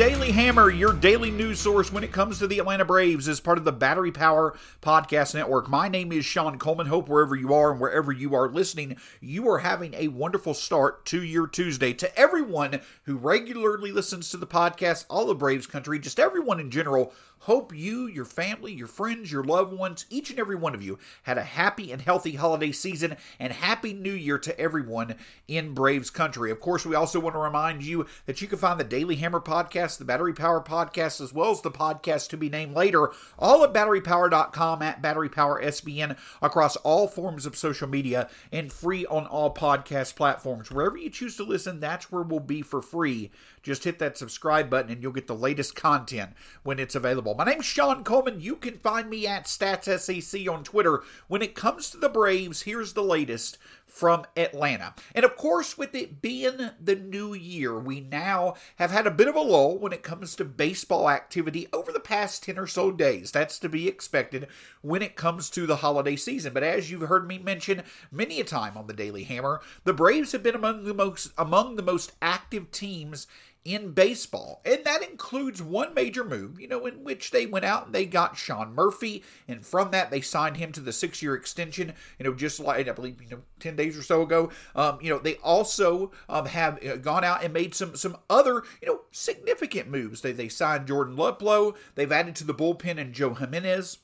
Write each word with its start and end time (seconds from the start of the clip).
Daily 0.00 0.30
Hammer, 0.32 0.70
your 0.70 0.94
daily 0.94 1.30
news 1.30 1.60
source 1.60 1.92
when 1.92 2.02
it 2.02 2.10
comes 2.10 2.38
to 2.38 2.46
the 2.46 2.58
Atlanta 2.58 2.86
Braves 2.86 3.28
is 3.28 3.38
part 3.38 3.58
of 3.58 3.64
the 3.64 3.70
Battery 3.70 4.10
Power 4.10 4.56
Podcast 4.80 5.34
Network. 5.34 5.68
My 5.68 5.88
name 5.88 6.10
is 6.10 6.24
Sean 6.24 6.58
Coleman. 6.58 6.86
Hope 6.86 7.06
wherever 7.06 7.36
you 7.36 7.52
are 7.52 7.72
and 7.72 7.78
wherever 7.78 8.10
you 8.10 8.34
are 8.34 8.48
listening, 8.48 8.96
you 9.20 9.46
are 9.50 9.58
having 9.58 9.92
a 9.92 10.08
wonderful 10.08 10.54
start 10.54 11.04
to 11.04 11.22
your 11.22 11.46
Tuesday. 11.46 11.92
To 11.92 12.18
everyone 12.18 12.80
who 13.02 13.18
regularly 13.18 13.92
listens 13.92 14.30
to 14.30 14.38
the 14.38 14.46
podcast, 14.46 15.04
all 15.10 15.28
of 15.28 15.36
Braves 15.36 15.66
country, 15.66 15.98
just 15.98 16.18
everyone 16.18 16.60
in 16.60 16.70
general, 16.70 17.12
Hope 17.44 17.74
you, 17.74 18.06
your 18.06 18.26
family, 18.26 18.70
your 18.70 18.86
friends, 18.86 19.32
your 19.32 19.42
loved 19.42 19.72
ones, 19.72 20.04
each 20.10 20.28
and 20.28 20.38
every 20.38 20.56
one 20.56 20.74
of 20.74 20.82
you 20.82 20.98
had 21.22 21.38
a 21.38 21.42
happy 21.42 21.90
and 21.90 22.02
healthy 22.02 22.32
holiday 22.32 22.70
season 22.70 23.16
and 23.38 23.50
happy 23.50 23.94
new 23.94 24.12
year 24.12 24.36
to 24.38 24.60
everyone 24.60 25.14
in 25.48 25.72
Braves 25.72 26.10
country. 26.10 26.50
Of 26.50 26.60
course, 26.60 26.84
we 26.84 26.94
also 26.94 27.18
want 27.18 27.34
to 27.34 27.40
remind 27.40 27.82
you 27.82 28.04
that 28.26 28.42
you 28.42 28.46
can 28.46 28.58
find 28.58 28.78
the 28.78 28.84
Daily 28.84 29.16
Hammer 29.16 29.40
podcast, 29.40 29.96
the 29.96 30.04
Battery 30.04 30.34
Power 30.34 30.60
podcast, 30.60 31.22
as 31.22 31.32
well 31.32 31.50
as 31.50 31.62
the 31.62 31.70
podcast 31.70 32.28
to 32.28 32.36
be 32.36 32.50
named 32.50 32.76
later, 32.76 33.08
all 33.38 33.64
at 33.64 33.72
batterypower.com 33.72 34.82
at 34.82 35.00
batterypowersbn 35.00 36.18
across 36.42 36.76
all 36.76 37.08
forms 37.08 37.46
of 37.46 37.56
social 37.56 37.88
media 37.88 38.28
and 38.52 38.70
free 38.70 39.06
on 39.06 39.26
all 39.26 39.54
podcast 39.54 40.14
platforms. 40.14 40.70
Wherever 40.70 40.98
you 40.98 41.08
choose 41.08 41.38
to 41.38 41.44
listen, 41.44 41.80
that's 41.80 42.12
where 42.12 42.22
we'll 42.22 42.40
be 42.40 42.60
for 42.60 42.82
free 42.82 43.30
just 43.62 43.84
hit 43.84 43.98
that 43.98 44.16
subscribe 44.16 44.70
button 44.70 44.90
and 44.90 45.02
you'll 45.02 45.12
get 45.12 45.26
the 45.26 45.34
latest 45.34 45.74
content 45.74 46.32
when 46.62 46.78
it's 46.78 46.94
available. 46.94 47.34
My 47.34 47.44
name's 47.44 47.64
Sean 47.64 48.04
Coleman. 48.04 48.40
You 48.40 48.56
can 48.56 48.78
find 48.78 49.08
me 49.10 49.26
at 49.26 49.44
StatsSEC 49.44 50.48
on 50.52 50.64
Twitter. 50.64 51.02
When 51.28 51.42
it 51.42 51.54
comes 51.54 51.90
to 51.90 51.96
the 51.96 52.08
Braves, 52.08 52.62
here's 52.62 52.92
the 52.92 53.02
latest 53.02 53.58
from 53.90 54.24
Atlanta. 54.36 54.94
And 55.14 55.24
of 55.24 55.36
course, 55.36 55.76
with 55.76 55.94
it 55.94 56.22
being 56.22 56.70
the 56.80 56.94
new 56.94 57.34
year, 57.34 57.78
we 57.78 58.00
now 58.00 58.54
have 58.76 58.90
had 58.90 59.06
a 59.06 59.10
bit 59.10 59.28
of 59.28 59.34
a 59.34 59.40
lull 59.40 59.78
when 59.78 59.92
it 59.92 60.02
comes 60.02 60.36
to 60.36 60.44
baseball 60.44 61.10
activity 61.10 61.66
over 61.72 61.92
the 61.92 62.00
past 62.00 62.44
10 62.44 62.58
or 62.58 62.66
so 62.66 62.92
days. 62.92 63.32
That's 63.32 63.58
to 63.58 63.68
be 63.68 63.88
expected 63.88 64.46
when 64.80 65.02
it 65.02 65.16
comes 65.16 65.50
to 65.50 65.66
the 65.66 65.76
holiday 65.76 66.16
season. 66.16 66.54
But 66.54 66.62
as 66.62 66.90
you've 66.90 67.02
heard 67.02 67.26
me 67.26 67.38
mention 67.38 67.82
many 68.12 68.40
a 68.40 68.44
time 68.44 68.76
on 68.76 68.86
the 68.86 68.92
Daily 68.92 69.24
Hammer, 69.24 69.60
the 69.84 69.92
Braves 69.92 70.32
have 70.32 70.42
been 70.42 70.54
among 70.54 70.84
the 70.84 70.94
most 70.94 71.32
among 71.36 71.76
the 71.76 71.82
most 71.82 72.12
active 72.22 72.70
teams 72.70 73.26
in 73.64 73.92
baseball. 73.92 74.62
And 74.64 74.84
that 74.84 75.02
includes 75.02 75.62
one 75.62 75.92
major 75.94 76.24
move, 76.24 76.60
you 76.60 76.68
know, 76.68 76.86
in 76.86 77.04
which 77.04 77.30
they 77.30 77.46
went 77.46 77.64
out 77.64 77.86
and 77.86 77.94
they 77.94 78.06
got 78.06 78.36
Sean 78.36 78.74
Murphy. 78.74 79.22
And 79.48 79.64
from 79.64 79.90
that, 79.90 80.10
they 80.10 80.20
signed 80.20 80.56
him 80.56 80.72
to 80.72 80.80
the 80.80 80.92
six 80.92 81.22
year 81.22 81.34
extension, 81.34 81.92
you 82.18 82.24
know, 82.24 82.34
just 82.34 82.58
like, 82.60 82.88
I 82.88 82.92
believe, 82.92 83.22
you 83.22 83.28
know, 83.30 83.42
10 83.60 83.76
days 83.76 83.98
or 83.98 84.02
so 84.02 84.22
ago. 84.22 84.50
Um, 84.74 84.98
you 85.02 85.10
know, 85.10 85.18
they 85.18 85.36
also 85.36 86.10
um, 86.28 86.46
have 86.46 86.84
uh, 86.84 86.96
gone 86.96 87.24
out 87.24 87.44
and 87.44 87.52
made 87.52 87.74
some 87.74 87.96
some 87.96 88.16
other, 88.30 88.62
you 88.80 88.88
know, 88.88 89.00
significant 89.12 89.90
moves. 89.90 90.22
They, 90.22 90.32
they 90.32 90.48
signed 90.48 90.86
Jordan 90.86 91.16
Luplow. 91.16 91.76
They've 91.94 92.10
added 92.10 92.36
to 92.36 92.44
the 92.44 92.54
bullpen 92.54 92.98
and 92.98 93.12
Joe 93.12 93.34
Jimenez 93.34 93.98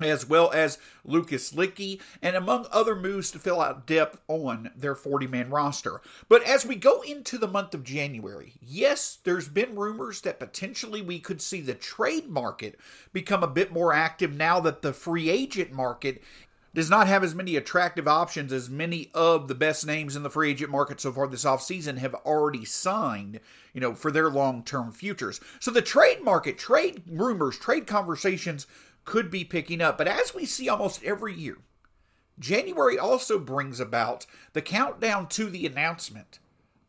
as 0.00 0.28
well 0.28 0.50
as 0.52 0.78
Lucas 1.04 1.52
Luetge, 1.52 2.00
and 2.22 2.36
among 2.36 2.66
other 2.70 2.94
moves 2.94 3.30
to 3.30 3.38
fill 3.38 3.60
out 3.60 3.86
depth 3.86 4.20
on 4.28 4.70
their 4.76 4.94
40 4.94 5.26
man 5.26 5.50
roster. 5.50 6.00
But 6.28 6.42
as 6.42 6.66
we 6.66 6.76
go 6.76 7.02
into 7.02 7.38
the 7.38 7.48
month 7.48 7.74
of 7.74 7.84
January, 7.84 8.54
yes, 8.60 9.18
there's 9.24 9.48
been 9.48 9.74
rumors 9.76 10.20
that 10.22 10.38
potentially 10.40 11.02
we 11.02 11.18
could 11.18 11.40
see 11.40 11.60
the 11.60 11.74
trade 11.74 12.28
market 12.28 12.78
become 13.12 13.42
a 13.42 13.48
bit 13.48 13.72
more 13.72 13.92
active 13.92 14.32
now 14.32 14.60
that 14.60 14.82
the 14.82 14.92
free 14.92 15.30
agent 15.30 15.72
market 15.72 16.22
does 16.74 16.90
not 16.90 17.08
have 17.08 17.24
as 17.24 17.34
many 17.34 17.56
attractive 17.56 18.06
options 18.06 18.52
as 18.52 18.68
many 18.68 19.10
of 19.14 19.48
the 19.48 19.54
best 19.54 19.86
names 19.86 20.14
in 20.14 20.22
the 20.22 20.30
free 20.30 20.50
agent 20.50 20.70
market 20.70 21.00
so 21.00 21.10
far 21.10 21.26
this 21.26 21.44
offseason 21.44 21.98
have 21.98 22.14
already 22.14 22.64
signed, 22.64 23.40
you 23.72 23.80
know, 23.80 23.94
for 23.94 24.10
their 24.10 24.30
long-term 24.30 24.92
futures. 24.92 25.40
So 25.60 25.70
the 25.70 25.82
trade 25.82 26.22
market, 26.22 26.58
trade 26.58 27.02
rumors, 27.10 27.58
trade 27.58 27.86
conversations 27.86 28.66
could 29.08 29.30
be 29.30 29.42
picking 29.42 29.80
up. 29.80 29.96
But 29.96 30.06
as 30.06 30.34
we 30.34 30.44
see 30.44 30.68
almost 30.68 31.02
every 31.02 31.32
year, 31.32 31.56
January 32.38 32.98
also 32.98 33.38
brings 33.38 33.80
about 33.80 34.26
the 34.52 34.60
countdown 34.60 35.28
to 35.28 35.46
the 35.46 35.64
announcement 35.64 36.38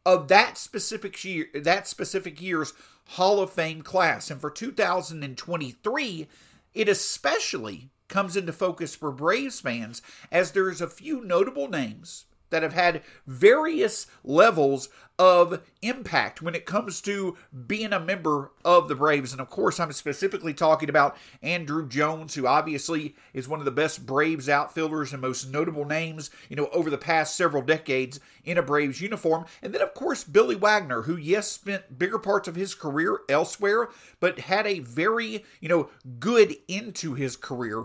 of 0.06 0.28
that 0.28 0.58
specific 0.58 1.24
year 1.24 1.48
that 1.54 1.88
specific 1.88 2.42
year's 2.42 2.74
Hall 3.12 3.40
of 3.40 3.52
Fame 3.52 3.84
class. 3.84 4.30
And 4.30 4.42
for 4.42 4.52
2023, 4.52 6.28
it 6.74 6.90
especially 6.90 7.90
comes 8.10 8.36
into 8.36 8.52
focus 8.52 8.96
for 8.96 9.14
Braves 9.14 9.62
fans 9.62 10.02
as 10.30 10.52
there's 10.52 10.82
a 10.82 10.88
few 10.88 11.24
notable 11.24 11.70
names 11.70 12.26
that 12.50 12.64
have 12.64 12.74
had 12.74 13.02
various 13.26 14.08
levels 14.24 14.90
of 15.20 15.62
impact 15.82 16.42
when 16.42 16.56
it 16.56 16.66
comes 16.66 17.02
to 17.02 17.36
being 17.68 17.92
a 17.92 18.00
member 18.00 18.52
of 18.64 18.88
the 18.88 18.96
Braves. 18.96 19.34
And 19.34 19.42
of 19.42 19.50
course, 19.50 19.78
I'm 19.78 19.92
specifically 19.92 20.54
talking 20.54 20.88
about 20.88 21.18
Andruw 21.44 21.90
Jones, 21.90 22.36
who 22.36 22.48
obviously 22.48 23.16
is 23.34 23.46
one 23.46 23.60
of 23.60 23.66
the 23.66 23.72
best 23.72 24.06
Braves 24.06 24.48
outfielders 24.48 25.12
and 25.12 25.22
most 25.22 25.52
notable 25.52 25.84
names, 25.84 26.30
you 26.48 26.56
know, 26.56 26.70
over 26.72 26.90
the 26.90 26.98
past 26.98 27.36
several 27.36 27.62
decades 27.62 28.22
in 28.46 28.58
a 28.58 28.64
Braves 28.64 29.02
uniform. 29.02 29.44
And 29.62 29.74
then, 29.74 29.82
of 29.82 29.94
course, 29.94 30.24
Billy 30.24 30.56
Wagner, 30.56 31.02
who, 31.02 31.18
yes, 31.18 31.52
spent 31.52 32.00
bigger 32.00 32.18
parts 32.18 32.48
of 32.48 32.56
his 32.56 32.74
career 32.74 33.20
elsewhere, 33.28 33.90
but 34.22 34.40
had 34.40 34.66
a 34.66 34.80
very, 34.80 35.44
you 35.60 35.68
know, 35.68 35.90
good 36.20 36.56
into 36.70 37.14
his 37.14 37.36
career 37.36 37.84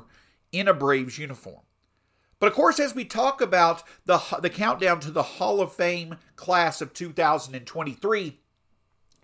in 0.52 0.68
a 0.68 0.74
Braves 0.74 1.18
uniform. 1.18 1.62
But 2.38 2.48
of 2.48 2.54
course, 2.54 2.78
as 2.80 2.94
we 2.94 3.04
talk 3.04 3.40
about 3.40 3.82
the, 4.06 4.20
the 4.40 4.50
countdown 4.50 5.00
to 5.00 5.10
the 5.10 5.22
Hall 5.22 5.60
of 5.60 5.72
Fame 5.72 6.16
class 6.36 6.80
of 6.80 6.92
2023, 6.92 8.38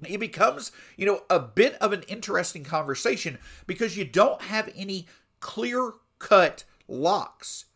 it 0.09 0.19
becomes, 0.19 0.72
you 0.97 1.06
know, 1.06 1.22
a 1.28 1.38
bit 1.38 1.75
of 1.75 1.93
an 1.93 2.03
interesting 2.03 2.65
conversation 2.65 3.38
because 3.66 3.97
you 3.97 4.04
don't 4.04 4.43
have 4.43 4.72
any 4.76 5.06
clear 5.41 5.93
cut 6.19 6.65
locks 6.88 7.66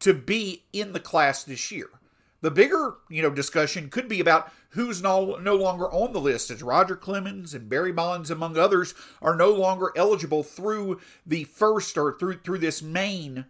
to 0.00 0.14
be 0.14 0.64
in 0.72 0.92
the 0.92 1.00
class 1.00 1.42
this 1.42 1.70
year. 1.70 1.88
The 2.40 2.50
bigger, 2.50 2.96
you 3.08 3.22
know, 3.22 3.30
discussion 3.30 3.88
could 3.88 4.08
be 4.08 4.18
about 4.18 4.52
who's 4.70 5.00
no, 5.00 5.36
no 5.36 5.54
longer 5.54 5.88
on 5.90 6.12
the 6.12 6.20
list, 6.20 6.50
as 6.50 6.62
Roger 6.62 6.96
Clemens 6.96 7.54
and 7.54 7.68
Barry 7.68 7.92
Bonds, 7.92 8.30
among 8.32 8.58
others, 8.58 8.94
are 9.20 9.36
no 9.36 9.50
longer 9.50 9.92
eligible 9.96 10.42
through 10.42 11.00
the 11.24 11.44
first 11.44 11.96
or 11.96 12.18
through 12.18 12.38
through 12.38 12.58
this 12.58 12.82
main 12.82 13.44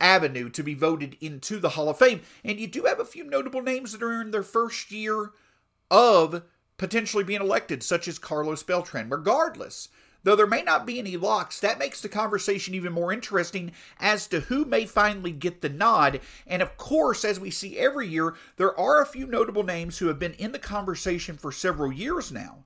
avenue 0.00 0.48
to 0.50 0.62
be 0.62 0.74
voted 0.74 1.16
into 1.20 1.58
the 1.58 1.70
Hall 1.70 1.88
of 1.88 1.98
Fame. 1.98 2.20
And 2.44 2.58
you 2.58 2.66
do 2.66 2.84
have 2.84 3.00
a 3.00 3.04
few 3.04 3.24
notable 3.24 3.62
names 3.62 3.92
that 3.92 4.02
are 4.02 4.20
in 4.20 4.30
their 4.30 4.42
first 4.42 4.90
year 4.90 5.30
of 5.90 6.42
potentially 6.78 7.24
being 7.24 7.40
elected, 7.40 7.82
such 7.82 8.08
as 8.08 8.18
Carlos 8.18 8.62
Beltran. 8.62 9.08
Regardless, 9.08 9.88
though 10.24 10.36
there 10.36 10.46
may 10.46 10.62
not 10.62 10.86
be 10.86 10.98
any 10.98 11.16
locks, 11.16 11.60
that 11.60 11.78
makes 11.78 12.00
the 12.00 12.08
conversation 12.08 12.74
even 12.74 12.92
more 12.92 13.12
interesting 13.12 13.72
as 13.98 14.26
to 14.26 14.40
who 14.40 14.64
may 14.64 14.84
finally 14.84 15.32
get 15.32 15.60
the 15.60 15.68
nod. 15.68 16.20
And 16.46 16.60
of 16.62 16.76
course, 16.76 17.24
as 17.24 17.40
we 17.40 17.50
see 17.50 17.78
every 17.78 18.08
year, 18.08 18.34
there 18.56 18.78
are 18.78 19.00
a 19.00 19.06
few 19.06 19.26
notable 19.26 19.62
names 19.62 19.98
who 19.98 20.08
have 20.08 20.18
been 20.18 20.34
in 20.34 20.52
the 20.52 20.58
conversation 20.58 21.36
for 21.36 21.52
several 21.52 21.92
years 21.92 22.30
now. 22.32 22.64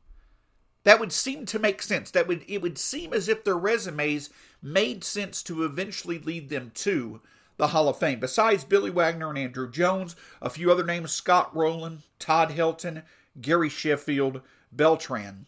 That 0.85 0.99
would 0.99 1.13
seem 1.13 1.45
to 1.47 1.59
make 1.59 1.83
sense. 1.83 2.11
That 2.11 2.27
would 2.27 2.45
it 2.49 2.63
would 2.63 2.79
seem 2.79 3.13
as 3.13 3.29
if 3.29 3.45
their 3.45 3.57
resumes 3.57 4.31
made 4.63 5.05
sense 5.05 5.43
to 5.45 5.65
eventually 5.65 6.19
lead 6.19 6.49
them 6.49 6.73
to 6.77 7.21
the 7.57 7.69
Hall 7.69 7.89
of 7.89 7.99
Fame. 7.99 8.21
Besides 8.21 8.65
Billy 8.65 8.91
Wagner 8.91 9.31
and 9.31 9.39
Andruw 9.39 9.71
Jones, 9.71 10.17
a 10.41 10.49
few 10.49 10.73
other 10.73 10.85
names 10.85 11.13
Scott 11.13 11.55
Rolen, 11.55 12.03
Todd 12.19 12.51
Helton, 12.51 13.03
Gary 13.41 13.69
Sheffield, 13.69 14.41
Beltran, 14.73 15.47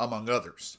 among 0.00 0.28
others. 0.28 0.78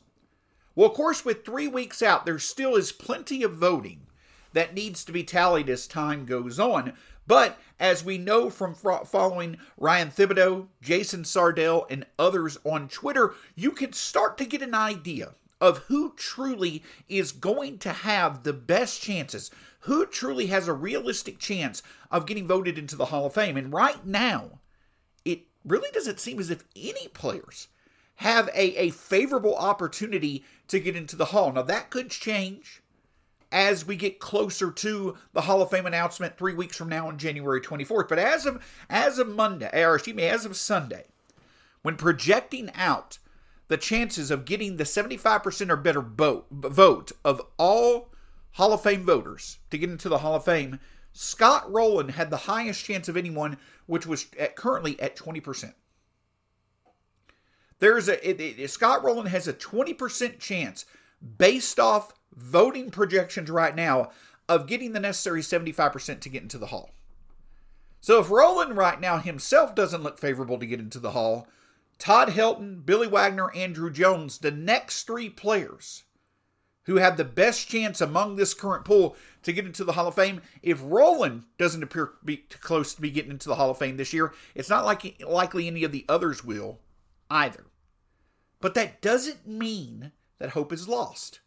Well, 0.75 0.89
of 0.89 0.95
course, 0.95 1.23
with 1.23 1.45
three 1.45 1.69
weeks 1.69 2.03
out, 2.03 2.25
there 2.25 2.39
still 2.39 2.75
is 2.75 2.91
plenty 2.91 3.43
of 3.43 3.53
voting 3.53 4.07
that 4.51 4.73
needs 4.73 5.05
to 5.05 5.13
be 5.13 5.23
tallied 5.23 5.69
as 5.69 5.87
time 5.87 6.25
goes 6.25 6.59
on. 6.59 6.93
But 7.27 7.57
as 7.79 8.05
we 8.05 8.17
know 8.17 8.49
from 8.49 8.75
following 8.75 9.57
Ryan 9.77 10.09
Thibodaux, 10.09 10.67
Jason 10.81 11.25
Sardell, 11.25 11.87
and 11.89 12.05
others 12.17 12.57
on 12.63 12.87
Twitter, 12.87 13.33
you 13.55 13.71
can 13.71 13.93
start 13.93 14.37
to 14.37 14.45
get 14.45 14.61
an 14.61 14.75
idea 14.75 15.33
of 15.59 15.79
who 15.79 16.13
truly 16.15 16.83
is 17.09 17.31
going 17.31 17.77
to 17.79 17.91
have 17.91 18.43
the 18.43 18.53
best 18.53 19.01
chances, 19.01 19.49
who 19.81 20.05
truly 20.05 20.47
has 20.47 20.67
a 20.67 20.73
realistic 20.73 21.39
chance 21.39 21.81
of 22.11 22.25
getting 22.25 22.47
voted 22.47 22.77
into 22.77 22.95
the 22.95 23.05
Hall 23.05 23.25
of 23.25 23.33
Fame. 23.33 23.57
And 23.57 23.73
right 23.73 24.05
now, 24.05 24.59
it 25.23 25.41
really 25.63 25.89
doesn't 25.91 26.19
seem 26.19 26.39
as 26.39 26.49
if 26.49 26.63
any 26.75 27.07
players 27.09 27.67
have 28.19 28.47
a, 28.49 28.79
a 28.79 28.89
favorable 28.91 29.55
opportunity 29.55 30.43
to 30.67 30.79
get 30.79 30.95
into 30.95 31.15
the 31.15 31.25
Hall. 31.25 31.51
Now, 31.51 31.63
that 31.63 31.89
could 31.89 32.09
change 32.09 32.81
as 33.55 33.87
we 33.87 33.95
get 33.95 34.19
closer 34.19 34.69
to 34.69 35.15
the 35.31 35.39
Hall 35.39 35.61
of 35.61 35.69
Fame 35.69 35.85
announcement 35.85 36.37
three 36.37 36.53
weeks 36.53 36.75
from 36.75 36.89
now 36.89 37.07
on 37.07 37.17
January 37.17 37.61
24th. 37.61 38.09
But 38.09 38.19
as 38.19 38.45
of 38.45 38.61
as 38.89 39.17
of 39.17 39.29
Monday, 39.29 39.69
or 39.81 39.95
excuse 39.95 40.15
me, 40.15 40.23
as 40.23 40.43
of 40.43 40.57
Sunday, 40.57 41.05
when 41.81 41.95
projecting 41.95 42.69
out 42.75 43.17
the 43.69 43.77
chances 43.77 44.29
of 44.29 44.43
getting 44.43 44.75
the 44.75 44.83
75% 44.83 45.69
or 45.69 45.77
better 45.77 46.01
vote, 46.01 46.47
vote 46.51 47.13
of 47.23 47.41
all 47.57 48.09
Hall 48.51 48.73
of 48.73 48.81
Fame 48.81 49.05
voters 49.05 49.59
to 49.71 49.77
get 49.77 49.89
into 49.89 50.09
the 50.09 50.17
Hall 50.17 50.35
of 50.35 50.43
Fame, 50.43 50.81
Scott 51.13 51.71
Rolen 51.71 52.09
had 52.09 52.29
the 52.29 52.37
highest 52.37 52.83
chance 52.83 53.07
of 53.07 53.15
anyone, 53.15 53.57
which 53.85 54.05
was 54.05 54.27
at, 54.37 54.57
currently 54.57 54.99
at 54.99 55.15
20%. 55.15 55.73
There's 57.79 58.09
a 58.09 58.29
it, 58.29 58.41
it, 58.41 58.69
Scott 58.69 59.01
Rolen 59.01 59.27
has 59.27 59.47
a 59.47 59.53
20% 59.53 60.39
chance 60.39 60.85
based 61.37 61.79
off 61.79 62.13
voting 62.35 62.91
projections 62.91 63.49
right 63.49 63.75
now 63.75 64.11
of 64.47 64.67
getting 64.67 64.93
the 64.93 64.99
necessary 64.99 65.41
75% 65.41 66.19
to 66.19 66.29
get 66.29 66.43
into 66.43 66.57
the 66.57 66.67
hall. 66.67 66.91
So 68.01 68.19
if 68.19 68.29
Rolen 68.29 68.75
right 68.75 68.99
now 68.99 69.17
himself 69.17 69.73
doesn't 69.73 70.03
look 70.03 70.19
favorable 70.19 70.59
to 70.59 70.65
get 70.65 70.79
into 70.79 70.99
the 70.99 71.11
hall, 71.11 71.47
Todd 71.97 72.29
Helton, 72.29 72.85
Billy 72.85 73.07
Wagner, 73.07 73.49
Andruw 73.55 73.91
Jones, 73.91 74.37
the 74.37 74.51
next 74.51 75.03
three 75.03 75.29
players 75.29 76.03
who 76.85 76.97
have 76.97 77.17
the 77.17 77.23
best 77.23 77.67
chance 77.67 77.99
among 77.99 78.35
this 78.35 78.53
current 78.53 78.85
pool 78.85 79.15
to 79.41 79.51
get 79.51 79.65
into 79.65 79.83
the 79.83 79.93
Hall 79.93 80.07
of 80.07 80.15
Fame. 80.15 80.41
If 80.61 80.79
Rolen 80.83 81.45
doesn't 81.57 81.81
appear 81.81 82.07
to 82.07 82.25
be 82.25 82.37
close 82.37 82.93
to 82.93 83.01
be 83.01 83.09
getting 83.09 83.31
into 83.31 83.49
the 83.49 83.55
Hall 83.55 83.71
of 83.71 83.77
Fame 83.77 83.97
this 83.97 84.13
year, 84.13 84.33
it's 84.53 84.69
not 84.69 84.85
like 84.85 85.21
likely 85.27 85.67
any 85.67 85.83
of 85.83 85.91
the 85.91 86.05
others 86.07 86.43
will 86.43 86.79
either. 87.29 87.65
But 88.61 88.75
that 88.75 89.01
doesn't 89.01 89.47
mean 89.47 90.11
that 90.37 90.51
hope 90.51 90.71
is 90.71 90.87
lost. 90.87 91.39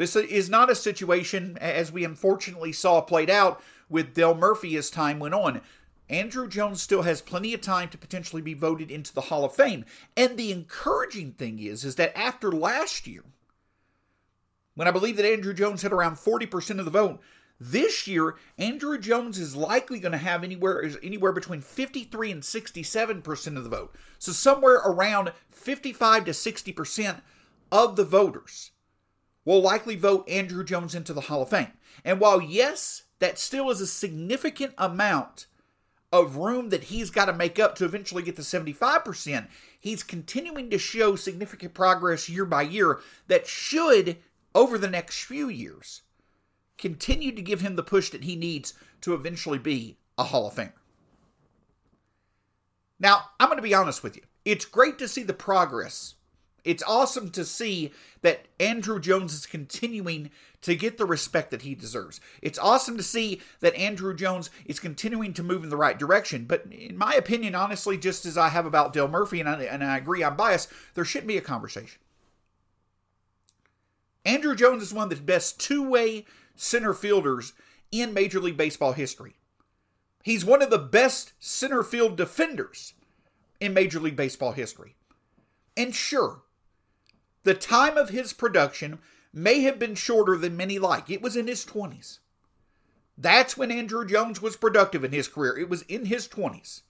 This 0.00 0.16
is 0.16 0.48
not 0.48 0.70
a 0.70 0.74
situation, 0.74 1.58
as 1.60 1.92
we 1.92 2.04
unfortunately 2.04 2.72
saw 2.72 3.02
played 3.02 3.28
out 3.28 3.60
with 3.90 4.14
Dale 4.14 4.34
Murphy 4.34 4.74
as 4.78 4.88
time 4.88 5.18
went 5.18 5.34
on. 5.34 5.60
Andruw 6.08 6.48
Jones 6.48 6.80
still 6.80 7.02
has 7.02 7.20
plenty 7.20 7.52
of 7.52 7.60
time 7.60 7.90
to 7.90 7.98
potentially 7.98 8.40
be 8.40 8.54
voted 8.54 8.90
into 8.90 9.12
the 9.12 9.20
Hall 9.20 9.44
of 9.44 9.54
Fame. 9.54 9.84
And 10.16 10.38
the 10.38 10.52
encouraging 10.52 11.32
thing 11.32 11.58
is, 11.58 11.84
is 11.84 11.96
that 11.96 12.16
after 12.18 12.50
last 12.50 13.06
year, 13.06 13.24
when 14.74 14.88
I 14.88 14.90
believe 14.90 15.18
that 15.18 15.26
Andruw 15.26 15.54
Jones 15.54 15.82
had 15.82 15.92
around 15.92 16.16
40% 16.16 16.78
of 16.78 16.86
the 16.86 16.90
vote, 16.90 17.20
this 17.60 18.06
year 18.06 18.36
Andruw 18.58 18.98
Jones 18.98 19.38
is 19.38 19.54
likely 19.54 20.00
going 20.00 20.12
to 20.12 20.18
have 20.18 20.42
anywhere 20.42 20.90
anywhere 21.02 21.32
between 21.32 21.60
53 21.60 22.32
and 22.32 22.42
67% 22.42 23.56
of 23.58 23.64
the 23.64 23.68
vote. 23.68 23.94
So 24.18 24.32
somewhere 24.32 24.76
around 24.76 25.34
55 25.50 26.24
to 26.24 26.30
60% 26.30 27.20
of 27.70 27.96
the 27.96 28.04
voters 28.06 28.70
will 29.44 29.60
likely 29.60 29.96
vote 29.96 30.26
Andruw 30.28 30.64
Jones 30.64 30.94
into 30.94 31.12
the 31.12 31.22
Hall 31.22 31.42
of 31.42 31.50
Fame. 31.50 31.72
And 32.04 32.20
while, 32.20 32.40
yes, 32.40 33.04
that 33.18 33.38
still 33.38 33.70
is 33.70 33.80
a 33.80 33.86
significant 33.86 34.74
amount 34.78 35.46
of 36.12 36.36
room 36.36 36.70
that 36.70 36.84
he's 36.84 37.10
got 37.10 37.26
to 37.26 37.32
make 37.32 37.58
up 37.58 37.76
to 37.76 37.84
eventually 37.84 38.22
get 38.22 38.36
to 38.36 38.42
75%, 38.42 39.48
he's 39.78 40.02
continuing 40.02 40.68
to 40.70 40.78
show 40.78 41.16
significant 41.16 41.74
progress 41.74 42.28
year 42.28 42.44
by 42.44 42.62
year 42.62 43.00
that 43.28 43.46
should, 43.46 44.16
over 44.54 44.76
the 44.76 44.90
next 44.90 45.24
few 45.24 45.48
years, 45.48 46.02
continue 46.78 47.32
to 47.32 47.42
give 47.42 47.60
him 47.60 47.76
the 47.76 47.82
push 47.82 48.10
that 48.10 48.24
he 48.24 48.34
needs 48.34 48.74
to 49.00 49.14
eventually 49.14 49.58
be 49.58 49.98
a 50.18 50.24
Hall 50.24 50.48
of 50.48 50.54
Famer. 50.54 50.72
Now, 52.98 53.26
I'm 53.38 53.48
going 53.48 53.56
to 53.58 53.62
be 53.62 53.74
honest 53.74 54.02
with 54.02 54.16
you. 54.16 54.22
It's 54.44 54.64
great 54.64 54.98
to 54.98 55.08
see 55.08 55.22
the 55.22 55.32
progress 55.32 56.16
it's 56.64 56.82
awesome 56.86 57.30
to 57.30 57.44
see 57.44 57.92
that 58.22 58.46
Andruw 58.58 59.00
Jones 59.00 59.32
is 59.32 59.46
continuing 59.46 60.30
to 60.62 60.74
get 60.74 60.98
the 60.98 61.06
respect 61.06 61.50
that 61.50 61.62
he 61.62 61.74
deserves. 61.74 62.20
It's 62.42 62.58
awesome 62.58 62.96
to 62.96 63.02
see 63.02 63.40
that 63.60 63.74
Andruw 63.74 64.14
Jones 64.14 64.50
is 64.66 64.78
continuing 64.78 65.32
to 65.34 65.42
move 65.42 65.64
in 65.64 65.70
the 65.70 65.76
right 65.76 65.98
direction. 65.98 66.44
But 66.44 66.66
in 66.70 66.96
my 66.98 67.14
opinion, 67.14 67.54
honestly, 67.54 67.96
just 67.96 68.26
as 68.26 68.36
I 68.36 68.50
have 68.50 68.66
about 68.66 68.92
Dale 68.92 69.08
Murphy, 69.08 69.40
and 69.40 69.48
I, 69.48 69.62
and 69.62 69.82
I 69.82 69.96
agree 69.96 70.22
I'm 70.22 70.36
biased, 70.36 70.70
there 70.94 71.04
shouldn't 71.04 71.28
be 71.28 71.38
a 71.38 71.42
conversation. 71.42 72.00
Andruw 74.26 74.56
Jones 74.56 74.82
is 74.82 74.92
one 74.92 75.04
of 75.04 75.10
the 75.10 75.24
best 75.24 75.58
two 75.58 75.88
way 75.88 76.26
center 76.54 76.92
fielders 76.92 77.54
in 77.90 78.12
Major 78.12 78.38
League 78.38 78.58
Baseball 78.58 78.92
history. 78.92 79.34
He's 80.22 80.44
one 80.44 80.60
of 80.60 80.70
the 80.70 80.78
best 80.78 81.32
center 81.38 81.82
field 81.82 82.16
defenders 82.16 82.92
in 83.60 83.72
Major 83.72 83.98
League 83.98 84.16
Baseball 84.16 84.52
history. 84.52 84.94
And 85.76 85.94
sure, 85.94 86.42
the 87.42 87.54
time 87.54 87.96
of 87.96 88.10
his 88.10 88.32
production 88.32 88.98
may 89.32 89.60
have 89.62 89.78
been 89.78 89.94
shorter 89.94 90.36
than 90.36 90.56
many 90.56 90.78
like. 90.78 91.08
It 91.08 91.22
was 91.22 91.36
in 91.36 91.46
his 91.46 91.64
20s. 91.64 92.18
That's 93.16 93.56
when 93.56 93.70
Andruw 93.70 94.08
Jones 94.08 94.40
was 94.40 94.56
productive 94.56 95.04
in 95.04 95.12
his 95.12 95.28
career. 95.28 95.58
It 95.58 95.68
was 95.68 95.82
in 95.82 96.06
his 96.06 96.26
20s. 96.26 96.82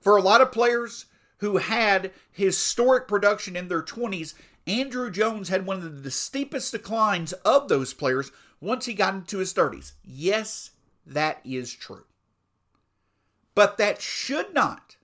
For 0.00 0.16
a 0.16 0.22
lot 0.22 0.40
of 0.40 0.52
players 0.52 1.06
who 1.38 1.58
had 1.58 2.12
historic 2.30 3.06
production 3.08 3.56
in 3.56 3.68
their 3.68 3.82
20s, 3.82 4.34
Andruw 4.66 5.12
Jones 5.12 5.48
had 5.48 5.66
one 5.66 5.78
of 5.78 6.02
the 6.02 6.10
steepest 6.10 6.72
declines 6.72 7.32
of 7.32 7.68
those 7.68 7.94
players 7.94 8.32
once 8.60 8.86
he 8.86 8.94
got 8.94 9.14
into 9.14 9.38
his 9.38 9.54
30s. 9.54 9.92
Yes, 10.02 10.70
that 11.06 11.40
is 11.44 11.72
true. 11.72 12.04
But 13.54 13.78
that 13.78 14.02
should 14.02 14.52
not 14.52 14.96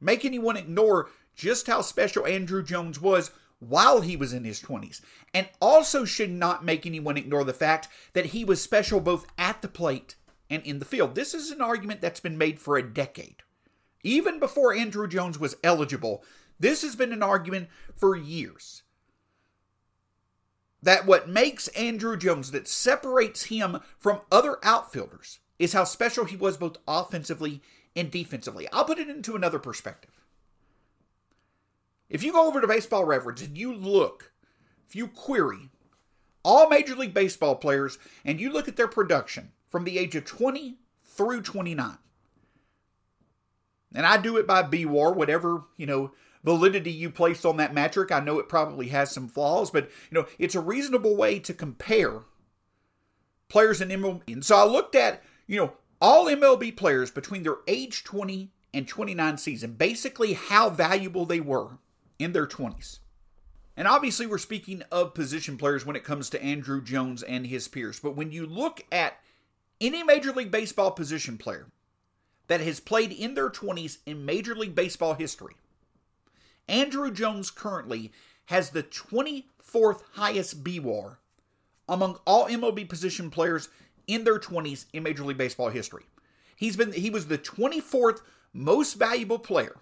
make 0.00 0.24
anyone 0.24 0.56
ignore 0.56 1.08
just 1.38 1.68
how 1.68 1.80
special 1.80 2.24
Andruw 2.24 2.66
Jones 2.66 3.00
was 3.00 3.30
while 3.60 4.00
he 4.00 4.16
was 4.16 4.32
in 4.32 4.44
his 4.44 4.60
20s, 4.60 5.00
and 5.32 5.48
also 5.60 6.04
should 6.04 6.30
not 6.30 6.64
make 6.64 6.84
anyone 6.84 7.16
ignore 7.16 7.44
the 7.44 7.52
fact 7.52 7.88
that 8.12 8.26
he 8.26 8.44
was 8.44 8.60
special 8.60 9.00
both 9.00 9.26
at 9.38 9.62
the 9.62 9.68
plate 9.68 10.16
and 10.50 10.62
in 10.64 10.80
the 10.80 10.84
field. 10.84 11.14
This 11.14 11.34
is 11.34 11.50
an 11.50 11.60
argument 11.60 12.00
that's 12.00 12.20
been 12.20 12.36
made 12.36 12.60
for 12.60 12.76
a 12.76 12.82
decade. 12.82 13.36
Even 14.02 14.38
before 14.38 14.74
Andruw 14.74 15.08
Jones 15.08 15.38
was 15.38 15.56
eligible, 15.62 16.24
this 16.58 16.82
has 16.82 16.96
been 16.96 17.12
an 17.12 17.22
argument 17.22 17.68
for 17.94 18.16
years. 18.16 18.82
That 20.82 21.06
what 21.06 21.28
makes 21.28 21.68
Andruw 21.70 22.18
Jones, 22.18 22.50
that 22.52 22.68
separates 22.68 23.44
him 23.44 23.78
from 23.96 24.20
other 24.30 24.58
outfielders, 24.62 25.40
is 25.58 25.72
how 25.72 25.84
special 25.84 26.24
he 26.24 26.36
was 26.36 26.56
both 26.56 26.76
offensively 26.86 27.60
and 27.96 28.10
defensively. 28.10 28.68
I'll 28.72 28.84
put 28.84 29.00
it 29.00 29.08
into 29.08 29.34
another 29.34 29.58
perspective. 29.58 30.17
If 32.10 32.22
you 32.22 32.32
go 32.32 32.46
over 32.46 32.60
to 32.60 32.66
Baseball 32.66 33.04
Reference 33.04 33.42
and 33.42 33.56
you 33.56 33.74
look, 33.74 34.32
if 34.86 34.96
you 34.96 35.08
query 35.08 35.70
all 36.42 36.68
Major 36.68 36.94
League 36.94 37.12
Baseball 37.12 37.56
players 37.56 37.98
and 38.24 38.40
you 38.40 38.50
look 38.50 38.68
at 38.68 38.76
their 38.76 38.88
production 38.88 39.52
from 39.68 39.84
the 39.84 39.98
age 39.98 40.14
of 40.16 40.24
20 40.24 40.78
through 41.04 41.42
29, 41.42 41.98
and 43.94 44.06
I 44.06 44.16
do 44.16 44.36
it 44.36 44.46
by 44.46 44.62
BWAR, 44.62 45.14
whatever, 45.14 45.64
you 45.76 45.86
know, 45.86 46.12
validity 46.44 46.92
you 46.92 47.10
place 47.10 47.44
on 47.44 47.56
that 47.58 47.74
metric. 47.74 48.10
I 48.10 48.20
know 48.20 48.38
it 48.38 48.48
probably 48.48 48.88
has 48.88 49.10
some 49.10 49.28
flaws, 49.28 49.70
but, 49.70 49.90
you 50.10 50.18
know, 50.18 50.26
it's 50.38 50.54
a 50.54 50.60
reasonable 50.60 51.16
way 51.16 51.38
to 51.40 51.52
compare 51.52 52.20
players 53.48 53.80
in 53.80 53.88
MLB. 53.88 54.32
And 54.32 54.44
so 54.44 54.56
I 54.56 54.64
looked 54.64 54.94
at, 54.94 55.22
you 55.46 55.58
know, 55.58 55.72
all 56.00 56.26
MLB 56.26 56.76
players 56.76 57.10
between 57.10 57.42
their 57.42 57.56
age 57.66 58.04
20 58.04 58.50
and 58.72 58.86
29 58.86 59.38
season, 59.38 59.72
basically 59.72 60.34
how 60.34 60.70
valuable 60.70 61.26
they 61.26 61.40
were 61.40 61.78
in 62.18 62.32
their 62.32 62.46
20s. 62.46 62.98
And 63.76 63.86
obviously, 63.86 64.26
we're 64.26 64.38
speaking 64.38 64.82
of 64.90 65.14
position 65.14 65.56
players 65.56 65.86
when 65.86 65.94
it 65.94 66.02
comes 66.02 66.28
to 66.30 66.40
Andruw 66.40 66.82
Jones 66.82 67.22
and 67.22 67.46
his 67.46 67.68
peers. 67.68 68.00
But 68.00 68.16
when 68.16 68.32
you 68.32 68.44
look 68.44 68.84
at 68.90 69.18
any 69.80 70.02
Major 70.02 70.32
League 70.32 70.50
Baseball 70.50 70.90
position 70.90 71.38
player 71.38 71.66
that 72.48 72.60
has 72.60 72.80
played 72.80 73.12
in 73.12 73.34
their 73.34 73.50
20s 73.50 73.98
in 74.04 74.24
Major 74.26 74.56
League 74.56 74.74
Baseball 74.74 75.14
history, 75.14 75.54
Andruw 76.68 77.12
Jones 77.12 77.52
currently 77.52 78.10
has 78.46 78.70
the 78.70 78.82
24th 78.82 80.02
highest 80.14 80.64
BWAR 80.64 81.18
among 81.88 82.18
all 82.26 82.46
MLB 82.46 82.88
position 82.88 83.30
players 83.30 83.68
in 84.08 84.24
their 84.24 84.38
20s 84.38 84.86
in 84.92 85.02
Major 85.02 85.22
League 85.22 85.38
Baseball 85.38 85.68
history. 85.68 86.06
He's 86.56 86.76
been 86.76 86.92
he 86.92 87.10
was 87.10 87.28
the 87.28 87.38
24th 87.38 88.22
most 88.52 88.94
valuable 88.94 89.38
player 89.38 89.76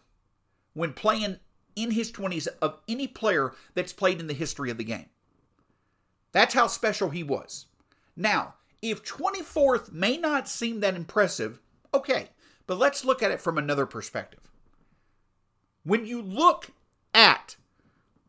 when 0.75 0.93
playing 0.93 1.39
in 1.77 1.93
his 1.93 2.11
20s 2.11 2.49
of 2.61 2.79
any 2.89 3.07
player 3.07 3.53
that's 3.75 3.93
played 3.93 4.19
in 4.19 4.27
the 4.27 4.35
history 4.35 4.71
of 4.71 4.79
the 4.79 4.85
game. 4.85 5.07
That's 6.33 6.55
how 6.55 6.67
special 6.67 7.11
he 7.11 7.23
was. 7.23 7.67
Now, 8.17 8.55
if 8.83 9.05
24th 9.05 9.93
may 9.93 10.17
not 10.17 10.49
seem 10.49 10.81
that 10.81 10.97
impressive, 10.97 11.61
okay, 11.95 12.31
but 12.67 12.79
let's 12.79 13.05
look 13.05 13.23
at 13.23 13.31
it 13.31 13.41
from 13.41 13.59
another 13.59 13.87
perspective. 13.87 14.41
When 15.85 16.05
you 16.05 16.21
look 16.21 16.73
at 17.15 17.57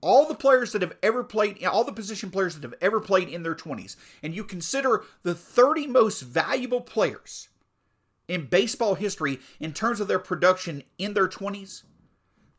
all 0.01 0.27
the 0.27 0.35
players 0.35 0.71
that 0.71 0.81
have 0.81 0.95
ever 1.01 1.23
played, 1.23 1.63
all 1.65 1.83
the 1.83 1.91
position 1.91 2.29
players 2.29 2.55
that 2.55 2.63
have 2.63 2.75
ever 2.81 2.99
played 2.99 3.29
in 3.29 3.43
their 3.43 3.55
20s, 3.55 3.95
and 4.21 4.35
you 4.35 4.43
consider 4.43 5.03
the 5.23 5.33
30 5.33 5.87
most 5.87 6.21
valuable 6.21 6.81
players 6.81 7.49
in 8.27 8.45
baseball 8.45 8.95
history 8.95 9.39
in 9.59 9.73
terms 9.73 9.99
of 9.99 10.07
their 10.07 10.19
production 10.19 10.83
in 10.97 11.13
their 11.13 11.27
20s, 11.27 11.83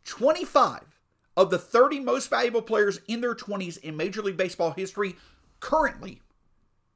25 0.09 0.99
of 1.37 1.51
the 1.51 1.59
30 1.59 2.01
most 2.01 2.31
valuable 2.31 2.63
players 2.63 2.99
in 3.07 3.21
their 3.21 3.35
20s 3.35 3.79
in 3.79 3.97
Major 3.97 4.23
League 4.23 4.39
Baseball 4.39 4.73
history 4.73 5.17
currently 5.61 6.23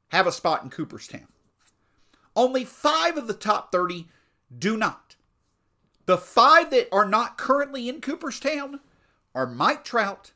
have 0.09 0.27
a 0.27 0.31
spot 0.31 0.63
in 0.63 0.69
Cooperstown. 0.69 1.27
Only 2.35 2.65
five 2.65 3.15
of 3.15 3.27
the 3.27 3.33
top 3.33 3.71
30 3.71 4.07
do 4.57 4.75
not. 4.75 5.15
The 6.07 6.17
five 6.17 6.71
that 6.71 6.89
are 6.91 7.05
not 7.05 7.37
currently 7.37 7.87
in 7.87 8.01
Cooperstown 8.01 8.79
are 9.35 9.45
Mike 9.45 9.83
Trout, 9.83 10.31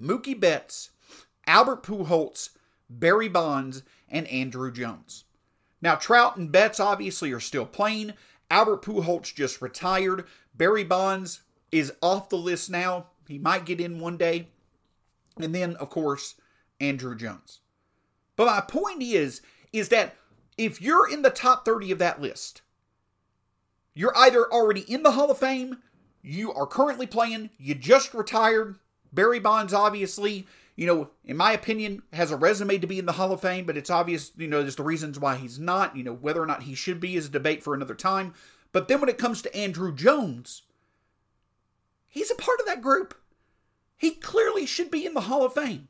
Mookie 0.00 0.38
Betts, 0.38 0.90
Albert 1.46 1.82
Pujols, 1.82 2.50
Barry 2.88 3.28
Bonds, 3.28 3.82
and 4.08 4.26
Andruw 4.28 4.72
Jones. 4.72 5.24
Now, 5.80 5.94
Trout 5.94 6.36
and 6.36 6.52
Betts 6.52 6.78
obviously 6.78 7.32
are 7.32 7.40
still 7.40 7.66
playing. 7.66 8.12
Albert 8.50 8.82
Pujols 8.82 9.34
just 9.34 9.62
retired. 9.62 10.26
Barry 10.54 10.84
Bonds 10.84 11.40
is 11.72 11.92
off 12.02 12.28
the 12.28 12.36
list 12.36 12.70
now. 12.70 13.06
He 13.26 13.38
might 13.38 13.64
get 13.64 13.80
in 13.80 13.98
one 13.98 14.16
day. 14.16 14.48
And 15.40 15.54
then, 15.54 15.76
of 15.76 15.90
course, 15.90 16.34
Andruw 16.80 17.16
Jones. 17.16 17.60
But 18.36 18.46
my 18.46 18.60
point 18.60 19.02
is, 19.02 19.40
is 19.72 19.88
that 19.88 20.14
if 20.58 20.82
you're 20.82 21.10
in 21.10 21.22
the 21.22 21.30
top 21.30 21.64
30 21.64 21.90
of 21.92 21.98
that 21.98 22.20
list, 22.20 22.62
you're 23.94 24.16
either 24.16 24.50
already 24.52 24.80
in 24.80 25.02
the 25.02 25.12
Hall 25.12 25.30
of 25.30 25.38
Fame, 25.38 25.78
you 26.22 26.52
are 26.52 26.66
currently 26.66 27.06
playing, 27.06 27.50
you 27.58 27.74
just 27.74 28.14
retired. 28.14 28.76
Barry 29.12 29.40
Bonds, 29.40 29.74
obviously, 29.74 30.46
you 30.76 30.86
know, 30.86 31.10
in 31.24 31.36
my 31.36 31.52
opinion, 31.52 32.02
has 32.12 32.30
a 32.30 32.36
resume 32.36 32.78
to 32.78 32.86
be 32.86 32.98
in 32.98 33.06
the 33.06 33.12
Hall 33.12 33.32
of 33.32 33.40
Fame, 33.40 33.66
but 33.66 33.76
it's 33.76 33.90
obvious, 33.90 34.32
you 34.36 34.48
know, 34.48 34.62
there's 34.62 34.76
the 34.76 34.82
reasons 34.82 35.18
why 35.18 35.36
he's 35.36 35.58
not. 35.58 35.96
You 35.96 36.04
know, 36.04 36.14
whether 36.14 36.42
or 36.42 36.46
not 36.46 36.62
he 36.62 36.74
should 36.74 37.00
be 37.00 37.16
is 37.16 37.26
a 37.26 37.30
debate 37.30 37.62
for 37.62 37.74
another 37.74 37.94
time. 37.94 38.34
But 38.72 38.88
then 38.88 39.00
when 39.00 39.10
it 39.10 39.18
comes 39.18 39.42
to 39.42 39.50
Andruw 39.50 39.94
Jones, 39.94 40.62
he's 42.12 42.30
a 42.30 42.36
part 42.36 42.60
of 42.60 42.66
that 42.66 42.80
group. 42.80 43.14
He 43.96 44.12
clearly 44.12 44.66
should 44.66 44.90
be 44.90 45.04
in 45.04 45.14
the 45.14 45.22
Hall 45.22 45.44
of 45.44 45.54
Fame 45.54 45.88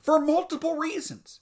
for 0.00 0.20
multiple 0.20 0.76
reasons. 0.76 1.40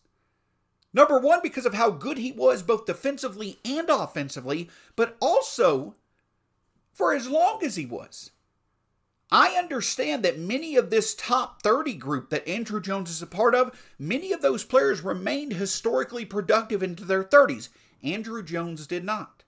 Number 0.92 1.18
one, 1.18 1.40
because 1.42 1.66
of 1.66 1.74
how 1.74 1.90
good 1.90 2.18
he 2.18 2.30
was 2.30 2.62
both 2.62 2.86
defensively 2.86 3.58
and 3.64 3.88
offensively, 3.88 4.68
but 4.96 5.16
also 5.20 5.94
for 6.92 7.14
as 7.14 7.28
long 7.28 7.64
as 7.64 7.76
he 7.76 7.86
was. 7.86 8.30
I 9.32 9.54
understand 9.54 10.24
that 10.24 10.38
many 10.38 10.74
of 10.74 10.90
this 10.90 11.14
top 11.14 11.62
30 11.62 11.94
group 11.94 12.30
that 12.30 12.46
Andruw 12.46 12.82
Jones 12.82 13.10
is 13.10 13.22
a 13.22 13.26
part 13.26 13.54
of, 13.54 13.80
many 13.98 14.32
of 14.32 14.42
those 14.42 14.64
players 14.64 15.02
remained 15.02 15.52
historically 15.52 16.24
productive 16.24 16.82
into 16.82 17.04
their 17.04 17.22
30s. 17.22 17.68
Andruw 18.02 18.44
Jones 18.44 18.88
did 18.88 19.04
not. 19.04 19.44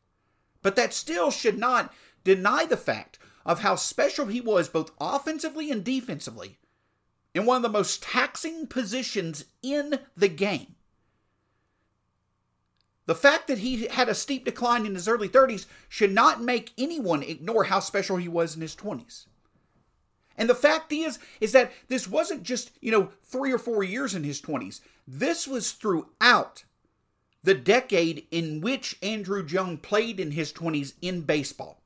But 0.63 0.77
that 0.77 0.95
still 0.95 1.33
should 1.33 1.59
not 1.59 1.93
deny 2.23 2.65
the 2.65 2.77
fact 2.77 3.19
of 3.45 3.61
how 3.61 3.77
special 3.77 4.27
he 4.27 4.41
was 4.41 4.69
both 4.69 4.93
offensively 5.01 5.71
and 5.71 5.85
defensively 5.85 6.59
in 7.35 7.47
one 7.47 7.57
of 7.57 7.63
the 7.63 7.69
most 7.69 8.03
taxing 8.03 8.67
positions 8.67 9.45
in 9.63 10.01
the 10.17 10.29
game. 10.29 10.75
The 13.07 13.15
fact 13.15 13.49
that 13.49 13.59
he 13.59 13.87
had 13.89 14.09
a 14.09 14.15
steep 14.15 14.45
decline 14.45 14.87
in 14.87 14.95
his 14.95 15.09
early 15.09 15.29
30s 15.29 15.67
should 15.89 16.13
not 16.13 16.41
make 16.41 16.73
anyone 16.79 17.23
ignore 17.23 17.65
how 17.65 17.81
special 17.81 18.17
he 18.17 18.29
was 18.29 18.55
in 18.55 18.63
his 18.63 18.77
20s. 18.77 19.27
And 20.37 20.49
the 20.49 20.55
fact 20.55 20.93
is 20.93 21.19
is 21.41 21.53
that 21.53 21.73
this 21.89 22.09
wasn't 22.09 22.43
just, 22.43 22.71
you 22.81 22.91
know, 22.91 23.11
3 23.25 23.53
or 23.53 23.59
4 23.59 23.83
years 23.83 24.15
in 24.15 24.25
his 24.25 24.41
20s. 24.41 24.81
This 25.07 25.49
was 25.49 25.73
throughout 25.73 26.65
the 27.43 27.55
decade 27.55 28.27
in 28.31 28.61
which 28.61 29.01
Andruw 29.01 29.45
Jones 29.45 29.81
played 29.83 30.21
in 30.21 30.31
his 30.31 30.53
20s 30.53 30.95
in 31.03 31.23
baseball. 31.23 31.82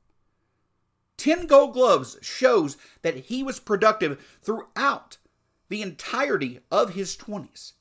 10 1.17 1.47
gold 1.47 1.73
gloves 1.73 2.19
shows 2.21 2.77
that 3.03 3.17
he 3.17 3.43
was 3.43 3.59
productive 3.59 4.39
throughout 4.43 5.19
the 5.69 5.83
entirety 5.83 6.61
of 6.71 6.95
his 6.95 7.17
20s. 7.17 7.73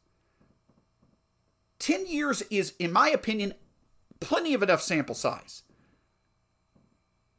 10 1.80 2.08
years 2.08 2.42
is, 2.50 2.74
in 2.80 2.92
my 2.92 3.10
opinion, 3.10 3.54
plenty 4.20 4.54
of 4.54 4.64
enough 4.64 4.82
sample 4.82 5.16
size 5.16 5.64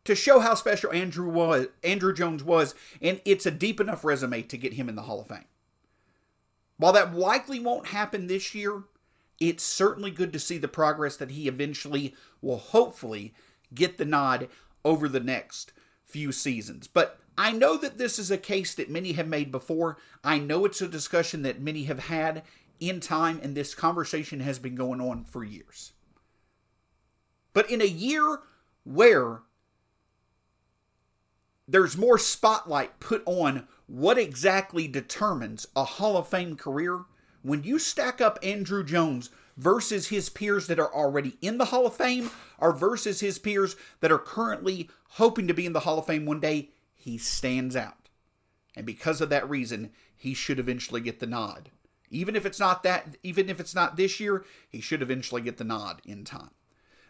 to 0.06 0.14
show 0.14 0.38
how 0.38 0.54
special 0.54 0.90
Andruw 0.92 1.30
was, 1.30 1.66
Andruw 1.82 2.16
Jones 2.16 2.44
was, 2.44 2.74
and 3.02 3.20
it's 3.24 3.44
a 3.44 3.50
deep 3.50 3.80
enough 3.80 4.04
resume 4.04 4.42
to 4.42 4.56
get 4.56 4.74
him 4.74 4.88
in 4.88 4.94
the 4.94 5.02
Hall 5.02 5.20
of 5.20 5.26
Fame. 5.26 5.44
While 6.76 6.92
that 6.92 7.14
likely 7.14 7.58
won't 7.58 7.88
happen 7.88 8.26
this 8.26 8.54
year, 8.54 8.84
it's 9.40 9.64
certainly 9.64 10.10
good 10.10 10.32
to 10.32 10.38
see 10.38 10.58
the 10.58 10.68
progress 10.68 11.16
that 11.16 11.32
he 11.32 11.48
eventually 11.48 12.14
will 12.40 12.58
hopefully 12.58 13.34
get 13.74 13.98
the 13.98 14.04
nod 14.04 14.48
over 14.84 15.08
the 15.08 15.20
next 15.20 15.72
few 16.06 16.32
seasons. 16.32 16.86
But 16.86 17.18
I 17.36 17.52
know 17.52 17.76
that 17.76 17.98
this 17.98 18.18
is 18.18 18.30
a 18.30 18.38
case 18.38 18.74
that 18.74 18.90
many 18.90 19.12
have 19.12 19.28
made 19.28 19.52
before. 19.52 19.98
I 20.24 20.38
know 20.38 20.64
it's 20.64 20.80
a 20.80 20.88
discussion 20.88 21.42
that 21.42 21.60
many 21.60 21.84
have 21.84 21.98
had 21.98 22.42
in 22.80 23.00
time, 23.00 23.40
and 23.42 23.54
this 23.54 23.74
conversation 23.74 24.40
has 24.40 24.58
been 24.58 24.74
going 24.74 25.00
on 25.00 25.24
for 25.24 25.44
years. 25.44 25.92
But 27.52 27.70
in 27.70 27.80
a 27.80 27.86
year 27.86 28.40
where 28.84 29.40
there's 31.68 31.96
more 31.96 32.18
spotlight 32.18 33.00
put 33.00 33.22
on 33.26 33.66
what 33.86 34.18
exactly 34.18 34.86
determines 34.86 35.66
a 35.74 35.84
Hall 35.84 36.16
of 36.16 36.28
Fame 36.28 36.56
career, 36.56 37.04
when 37.42 37.62
you 37.62 37.78
stack 37.78 38.20
up 38.20 38.40
Andruw 38.42 38.84
Jones 38.84 39.30
versus 39.56 40.08
his 40.08 40.28
peers 40.28 40.66
that 40.66 40.78
are 40.78 40.92
already 40.92 41.36
in 41.40 41.58
the 41.58 41.66
Hall 41.66 41.86
of 41.86 41.96
Fame 41.96 42.30
or 42.58 42.72
versus 42.72 43.20
his 43.20 43.38
peers 43.38 43.76
that 44.00 44.12
are 44.12 44.18
currently 44.18 44.90
hoping 45.10 45.48
to 45.48 45.54
be 45.54 45.66
in 45.66 45.72
the 45.72 45.80
Hall 45.80 45.98
of 45.98 46.06
Fame 46.06 46.26
one 46.26 46.40
day, 46.40 46.70
he 46.94 47.18
stands 47.18 47.74
out. 47.74 48.08
And 48.76 48.84
because 48.84 49.20
of 49.20 49.30
that 49.30 49.48
reason, 49.48 49.90
he 50.14 50.34
should 50.34 50.58
eventually 50.58 51.00
get 51.00 51.20
the 51.20 51.26
nod. 51.26 51.70
Even 52.10 52.36
if 52.36 52.46
it's 52.46 52.60
not 52.60 52.82
that, 52.82 53.16
even 53.22 53.48
if 53.48 53.58
it's 53.58 53.74
not 53.74 53.96
this 53.96 54.20
year, 54.20 54.44
he 54.68 54.80
should 54.80 55.02
eventually 55.02 55.40
get 55.42 55.56
the 55.56 55.64
nod 55.64 56.00
in 56.04 56.24
time. 56.24 56.50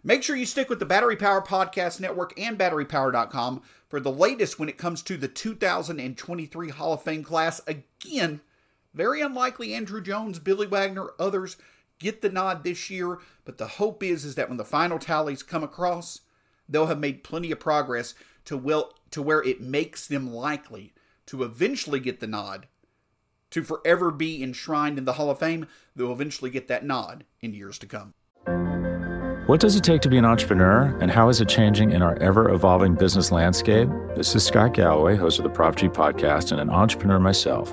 Make 0.03 0.23
sure 0.23 0.37
you 0.37 0.47
stick 0.47 0.71
with 0.71 0.79
the 0.79 0.87
Battery 0.87 1.17
Power 1.17 1.43
Podcast 1.43 1.99
Network 1.99 2.39
and 2.41 2.57
BatteryPower.com 2.57 3.63
for 3.89 3.99
the 3.99 4.13
latest 4.13 4.59
when 4.59 4.69
it 4.69 4.79
comes 4.79 5.03
to 5.03 5.17
the 5.17 5.27
2023 5.27 6.69
Hall 6.69 6.93
of 6.93 7.03
Fame 7.03 7.25
class. 7.25 7.61
Again, 7.67 8.41
very 8.95 9.21
unlikely 9.21 9.71
Andruw 9.71 10.03
Jones, 10.03 10.39
Billy 10.39 10.67
Wagner, 10.67 11.11
others 11.19 11.57
get 11.99 12.21
the 12.21 12.29
nod 12.29 12.65
this 12.65 12.91
year, 12.91 13.19
but 13.45 13.59
the 13.59 13.67
hope 13.67 14.03
is 14.03 14.25
is 14.25 14.35
that 14.35 14.49
when 14.49 14.59
the 14.59 14.65
final 14.65 14.99
tallies 14.99 15.43
come 15.43 15.63
across, 15.63 16.21
they'll 16.69 16.87
have 16.87 16.99
made 16.99 17.25
plenty 17.25 17.51
of 17.51 17.61
progress 17.61 18.15
to 18.45 18.57
will 18.57 18.93
to 19.11 19.23
where 19.23 19.43
it 19.43 19.61
makes 19.61 20.07
them 20.07 20.33
likely 20.33 20.93
to 21.27 21.43
eventually 21.43 22.01
get 22.01 22.21
the 22.21 22.27
nod 22.27 22.67
to 23.51 23.63
forever 23.63 24.11
be 24.11 24.43
enshrined 24.43 24.99
in 24.99 25.05
the 25.05 25.15
Hall 25.15 25.31
of 25.31 25.39
Fame, 25.39 25.67
they'll 25.95 26.13
eventually 26.13 26.51
get 26.51 26.69
that 26.69 26.85
nod 26.85 27.25
in 27.41 27.55
years 27.55 27.79
to 27.79 27.87
come. 27.87 28.13
What 29.47 29.61
does 29.61 29.77
it 29.77 29.85
take 29.85 30.01
to 30.03 30.09
be 30.09 30.19
an 30.19 30.25
entrepreneur, 30.25 30.97
and 31.01 31.11
how 31.11 31.29
is 31.29 31.41
it 31.41 31.49
changing 31.49 31.93
in 31.93 32.03
our 32.03 32.19
ever 32.19 32.51
evolving 32.51 32.97
business 32.97 33.31
landscape? 33.31 33.89
This 34.17 34.35
is 34.35 34.45
Scott 34.45 34.75
Galloway, 34.75 35.15
host 35.17 35.39
of 35.39 35.45
the 35.45 35.51
Prof 35.51 35.77
G 35.77 35.89
podcast, 35.89 36.51
and 36.51 36.61
an 36.61 36.69
entrepreneur 36.69 37.21
myself. 37.21 37.73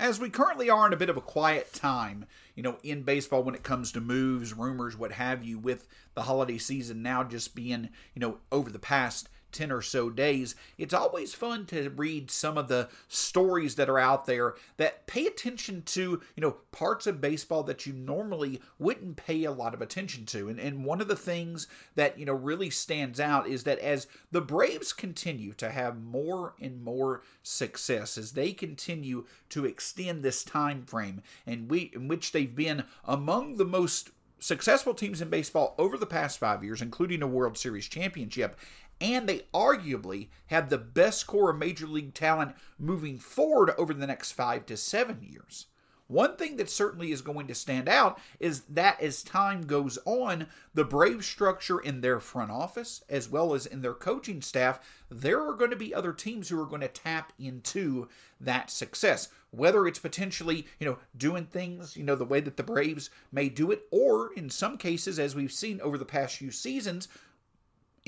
As 0.00 0.20
we 0.20 0.30
currently 0.30 0.70
are 0.70 0.86
in 0.86 0.92
a 0.92 0.96
bit 0.96 1.10
of 1.10 1.16
a 1.16 1.20
quiet 1.20 1.72
time, 1.72 2.26
you 2.54 2.62
know, 2.62 2.78
in 2.84 3.02
baseball 3.02 3.42
when 3.42 3.56
it 3.56 3.64
comes 3.64 3.90
to 3.92 4.00
moves, 4.00 4.54
rumors, 4.54 4.96
what 4.96 5.10
have 5.10 5.42
you, 5.42 5.58
with 5.58 5.88
the 6.14 6.22
holiday 6.22 6.56
season 6.56 7.02
now 7.02 7.24
just 7.24 7.52
being, 7.56 7.88
you 8.14 8.20
know, 8.20 8.38
over 8.52 8.70
the 8.70 8.78
past 8.78 9.28
10 9.52 9.72
or 9.72 9.82
so 9.82 10.10
days, 10.10 10.54
it's 10.76 10.94
always 10.94 11.34
fun 11.34 11.66
to 11.66 11.90
read 11.90 12.30
some 12.30 12.58
of 12.58 12.68
the 12.68 12.88
stories 13.08 13.74
that 13.76 13.88
are 13.88 13.98
out 13.98 14.26
there 14.26 14.54
that 14.76 15.06
pay 15.06 15.26
attention 15.26 15.82
to, 15.82 16.20
you 16.36 16.40
know, 16.40 16.56
parts 16.72 17.06
of 17.06 17.20
baseball 17.20 17.62
that 17.62 17.86
you 17.86 17.92
normally 17.92 18.60
wouldn't 18.78 19.16
pay 19.16 19.44
a 19.44 19.52
lot 19.52 19.74
of 19.74 19.82
attention 19.82 20.26
to. 20.26 20.48
And, 20.48 20.58
and 20.58 20.84
one 20.84 21.00
of 21.00 21.08
the 21.08 21.16
things 21.16 21.66
that, 21.94 22.18
you 22.18 22.26
know, 22.26 22.34
really 22.34 22.70
stands 22.70 23.20
out 23.20 23.48
is 23.48 23.64
that 23.64 23.78
as 23.78 24.06
the 24.30 24.40
Braves 24.40 24.92
continue 24.92 25.52
to 25.54 25.70
have 25.70 26.02
more 26.02 26.54
and 26.60 26.82
more 26.82 27.22
success, 27.42 28.18
as 28.18 28.32
they 28.32 28.52
continue 28.52 29.24
to 29.50 29.64
extend 29.64 30.22
this 30.22 30.44
time 30.44 30.84
frame 30.84 31.22
and 31.46 31.70
we 31.70 31.90
in 31.94 32.08
which 32.08 32.32
they've 32.32 32.54
been 32.54 32.84
among 33.04 33.56
the 33.56 33.64
most 33.64 34.10
successful 34.38 34.94
teams 34.94 35.20
in 35.20 35.28
baseball 35.28 35.74
over 35.78 35.96
the 35.96 36.06
past 36.06 36.38
five 36.38 36.62
years, 36.62 36.82
including 36.82 37.22
a 37.22 37.26
World 37.26 37.58
Series 37.58 37.88
championship, 37.88 38.56
and 39.00 39.28
they 39.28 39.46
arguably 39.54 40.28
have 40.46 40.68
the 40.68 40.78
best 40.78 41.26
core 41.26 41.50
of 41.50 41.58
major 41.58 41.86
league 41.86 42.14
talent 42.14 42.54
moving 42.78 43.18
forward 43.18 43.72
over 43.78 43.94
the 43.94 44.06
next 44.06 44.32
five 44.32 44.66
to 44.66 44.76
seven 44.76 45.18
years. 45.22 45.66
One 46.08 46.36
thing 46.36 46.56
that 46.56 46.70
certainly 46.70 47.12
is 47.12 47.20
going 47.20 47.48
to 47.48 47.54
stand 47.54 47.86
out 47.86 48.18
is 48.40 48.62
that 48.70 48.98
as 49.02 49.22
time 49.22 49.66
goes 49.66 49.98
on, 50.06 50.46
the 50.72 50.84
Brave 50.84 51.22
structure 51.22 51.78
in 51.78 52.00
their 52.00 52.18
front 52.18 52.50
office, 52.50 53.04
as 53.10 53.28
well 53.28 53.52
as 53.52 53.66
in 53.66 53.82
their 53.82 53.92
coaching 53.92 54.40
staff, 54.40 54.80
there 55.10 55.46
are 55.46 55.52
going 55.52 55.70
to 55.70 55.76
be 55.76 55.94
other 55.94 56.14
teams 56.14 56.48
who 56.48 56.58
are 56.60 56.66
going 56.66 56.80
to 56.80 56.88
tap 56.88 57.34
into 57.38 58.08
that 58.40 58.70
success. 58.70 59.28
Whether 59.50 59.86
it's 59.86 59.98
potentially, 59.98 60.66
you 60.80 60.86
know, 60.86 60.98
doing 61.18 61.44
things, 61.44 61.94
you 61.94 62.04
know, 62.04 62.16
the 62.16 62.24
way 62.24 62.40
that 62.40 62.56
the 62.56 62.62
Braves 62.62 63.10
may 63.30 63.50
do 63.50 63.70
it, 63.70 63.82
or 63.90 64.32
in 64.32 64.48
some 64.48 64.78
cases, 64.78 65.18
as 65.18 65.34
we've 65.34 65.52
seen 65.52 65.78
over 65.82 65.98
the 65.98 66.06
past 66.06 66.36
few 66.36 66.50
seasons, 66.50 67.08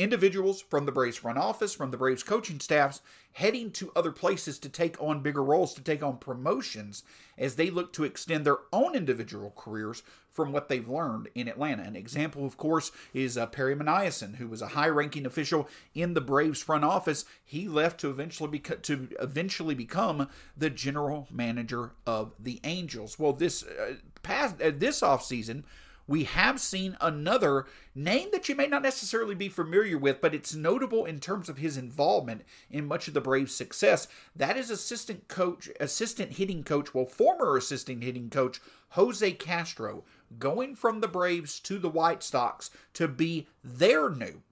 individuals 0.01 0.63
from 0.63 0.87
the 0.87 0.93
Braves 0.93 1.19
front 1.19 1.39
office, 1.39 1.75
from 1.75 1.91
the 1.91 1.97
Braves 1.97 2.23
coaching 2.23 2.59
staffs, 2.59 3.03
heading 3.33 3.71
to 3.71 3.93
other 3.95 4.11
places 4.11 4.59
to 4.59 4.69
take 4.69 5.01
on 5.01 5.23
bigger 5.23 5.45
roles, 5.45 5.75
to 5.75 5.83
take 5.83 6.03
on 6.03 6.17
promotions 6.17 7.05
as 7.37 7.55
they 7.55 7.71
look 7.71 7.93
to 7.93 8.05
extend 8.05 8.45
their 8.45 8.59
own 8.73 8.95
individual 8.95 9.53
careers 9.57 10.03
from 10.31 10.53
what 10.53 10.69
they've 10.69 10.89
learned 10.89 11.29
in 11.35 11.49
Atlanta. 11.49 11.83
An 11.83 11.97
example, 11.97 12.47
of 12.47 12.57
course, 12.57 12.93
is 13.13 13.37
uh, 13.37 13.47
Perry 13.47 13.77
Minasian, 13.77 14.37
who 14.37 14.49
was 14.49 14.63
a 14.63 14.69
high-ranking 14.69 15.27
official 15.27 15.69
in 15.95 16.15
the 16.15 16.21
Braves 16.21 16.63
front 16.63 16.85
office. 16.85 17.25
He 17.45 17.69
left 17.69 18.01
to 18.01 18.11
eventually 18.11 18.59
to 18.59 19.09
eventually 19.21 19.75
become 19.75 20.29
the 20.57 20.71
general 20.71 21.29
manager 21.31 21.93
of 22.07 22.33
the 22.39 22.61
Angels. 22.65 23.19
Well, 23.19 23.33
this 23.33 23.65
uh, 23.65 23.95
past 24.23 24.63
uh, 24.63 24.73
this 24.75 25.03
offseason, 25.03 25.65
we 26.11 26.25
have 26.25 26.59
seen 26.59 26.97
another 27.01 27.67
name 27.95 28.31
that 28.33 28.49
you 28.49 28.57
may 28.57 28.67
not 28.67 28.83
necessarily 28.83 29.37
be 29.37 29.49
familiar 29.49 29.97
with, 29.97 30.21
but 30.21 30.35
it's 30.35 30.57
notable 30.57 31.05
in 31.05 31.21
terms 31.21 31.49
of 31.49 31.59
his 31.59 31.77
involvement 31.77 32.43
in 32.69 32.85
much 32.85 33.07
of 33.07 33.15
the 33.15 33.21
Braves' 33.21 33.55
success. 33.55 34.09
That 34.35 34.57
is 34.57 34.71
assistant 34.71 35.29
coach, 35.29 35.71
assistant 35.79 36.33
hitting 36.33 36.65
coach, 36.65 36.93
well, 36.93 37.07
former 37.07 37.57
assistant 37.57 38.03
hitting 38.03 38.29
coach 38.29 38.61
Jose 38.91 39.31
Castro, 39.35 40.03
going 40.37 40.75
from 40.75 40.99
the 40.99 41.07
Braves 41.07 41.61
to 41.61 41.79
the 41.79 41.89
White 41.89 42.25
Sox 42.25 42.73
to 42.95 43.07
be 43.07 43.47
their 43.63 44.11
new 44.11 44.43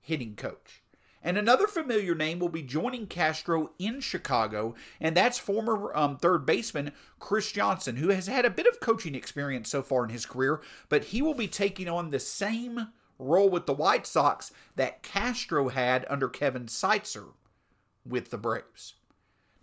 hitting 0.00 0.34
coach. 0.34 0.82
And 1.26 1.36
another 1.36 1.66
familiar 1.66 2.14
name 2.14 2.38
will 2.38 2.48
be 2.48 2.62
joining 2.62 3.08
Castro 3.08 3.72
in 3.80 3.98
Chicago, 3.98 4.76
and 5.00 5.16
that's 5.16 5.40
former 5.40 5.90
um, 5.96 6.18
third 6.18 6.46
baseman 6.46 6.92
Chris 7.18 7.50
Johnson, 7.50 7.96
who 7.96 8.10
has 8.10 8.28
had 8.28 8.44
a 8.44 8.50
bit 8.50 8.68
of 8.68 8.78
coaching 8.78 9.16
experience 9.16 9.68
so 9.68 9.82
far 9.82 10.04
in 10.04 10.10
his 10.10 10.24
career, 10.24 10.60
but 10.88 11.06
he 11.06 11.20
will 11.20 11.34
be 11.34 11.48
taking 11.48 11.88
on 11.88 12.10
the 12.10 12.20
same 12.20 12.92
role 13.18 13.48
with 13.48 13.66
the 13.66 13.72
White 13.72 14.06
Sox 14.06 14.52
that 14.76 15.02
Castro 15.02 15.68
had 15.68 16.06
under 16.08 16.28
Kevin 16.28 16.66
Seitzer 16.66 17.32
with 18.08 18.30
the 18.30 18.38
Braves. 18.38 18.94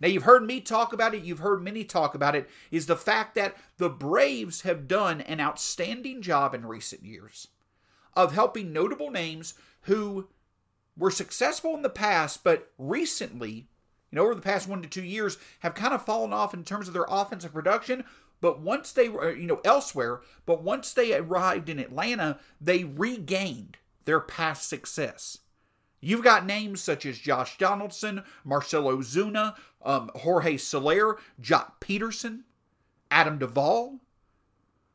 Now, 0.00 0.08
you've 0.08 0.24
heard 0.24 0.44
me 0.44 0.60
talk 0.60 0.92
about 0.92 1.14
it, 1.14 1.24
you've 1.24 1.38
heard 1.38 1.62
many 1.62 1.82
talk 1.82 2.14
about 2.14 2.36
it, 2.36 2.46
is 2.70 2.84
the 2.84 2.94
fact 2.94 3.34
that 3.36 3.56
the 3.78 3.88
Braves 3.88 4.60
have 4.62 4.86
done 4.86 5.22
an 5.22 5.40
outstanding 5.40 6.20
job 6.20 6.54
in 6.54 6.66
recent 6.66 7.06
years 7.06 7.48
of 8.12 8.34
helping 8.34 8.70
notable 8.70 9.10
names 9.10 9.54
who 9.84 10.28
were 10.96 11.10
successful 11.10 11.74
in 11.74 11.82
the 11.82 11.90
past, 11.90 12.44
but 12.44 12.70
recently, 12.78 13.68
you 14.10 14.16
know, 14.16 14.22
over 14.22 14.34
the 14.34 14.40
past 14.40 14.68
one 14.68 14.82
to 14.82 14.88
two 14.88 15.02
years, 15.02 15.38
have 15.60 15.74
kind 15.74 15.92
of 15.94 16.04
fallen 16.04 16.32
off 16.32 16.54
in 16.54 16.64
terms 16.64 16.88
of 16.88 16.94
their 16.94 17.06
offensive 17.08 17.52
production. 17.52 18.04
But 18.40 18.60
once 18.60 18.92
they 18.92 19.08
were, 19.08 19.34
you 19.34 19.46
know, 19.46 19.60
elsewhere, 19.64 20.20
but 20.46 20.62
once 20.62 20.92
they 20.92 21.14
arrived 21.14 21.68
in 21.68 21.78
Atlanta, 21.78 22.38
they 22.60 22.84
regained 22.84 23.78
their 24.04 24.20
past 24.20 24.68
success. 24.68 25.38
You've 26.00 26.22
got 26.22 26.44
names 26.44 26.82
such 26.82 27.06
as 27.06 27.18
Josh 27.18 27.56
Donaldson, 27.56 28.22
Marcell 28.44 28.84
Ozuna, 28.84 29.56
um, 29.82 30.10
Jorge 30.14 30.58
Soler, 30.58 31.16
Joc 31.40 31.80
Pederson, 31.80 32.42
Adam 33.10 33.38
Duvall, 33.38 34.00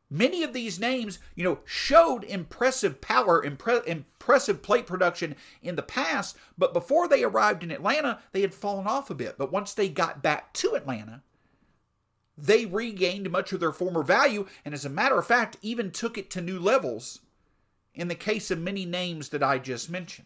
Many 0.10 0.42
of 0.44 0.54
these 0.54 0.80
names, 0.80 1.20
you 1.36 1.44
know, 1.44 1.60
showed 1.66 2.24
impressive 2.24 3.00
power, 3.00 3.44
impre- 3.44 3.86
impressive 3.86 4.64
plate 4.64 4.88
production 4.88 5.36
in 5.62 5.76
the 5.76 5.84
past, 5.84 6.36
but 6.58 6.74
before 6.74 7.08
they 7.08 7.24
arrived 7.24 7.62
in 7.62 7.70
Atlanta, 7.70 8.20
they 8.32 8.42
had 8.42 8.54
fallen 8.54 8.88
off 8.88 9.12
a 9.12 9.16
bit. 9.16 9.38
But 9.38 9.52
once 9.52 9.74
they 9.74 9.88
got 9.88 10.24
back 10.24 10.52
to 10.54 10.74
Atlanta, 10.74 11.22
they 12.36 12.66
regained 12.66 13.30
much 13.30 13.54
of 13.54 13.60
their 13.60 13.72
former 13.72 14.02
value, 14.02 14.48
and 14.66 14.74
as 14.74 14.84
a 14.84 14.90
matter 14.90 15.20
of 15.20 15.28
fact, 15.28 15.58
even 15.62 15.92
took 15.92 16.18
it 16.18 16.32
to 16.32 16.42
new 16.42 16.58
levels 16.58 17.20
in 17.94 18.08
the 18.08 18.16
case 18.16 18.50
of 18.50 18.60
many 18.60 18.86
names 18.86 19.30
that 19.30 19.44
I 19.44 19.60
just 19.60 19.92
mentioned. 19.92 20.26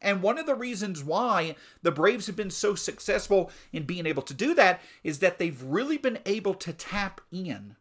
And 0.00 0.22
one 0.22 0.38
of 0.38 0.46
the 0.46 0.56
reasons 0.56 1.04
why 1.04 1.54
the 1.82 1.92
Braves 1.92 2.26
have 2.26 2.34
been 2.34 2.50
so 2.50 2.74
successful 2.74 3.52
in 3.72 3.84
being 3.84 4.06
able 4.06 4.22
to 4.22 4.34
do 4.34 4.54
that 4.54 4.80
is 5.04 5.20
that 5.20 5.38
they've 5.38 5.62
really 5.62 5.98
been 5.98 6.18
able 6.26 6.54
to 6.54 6.72
tap 6.72 7.20
in 7.30 7.76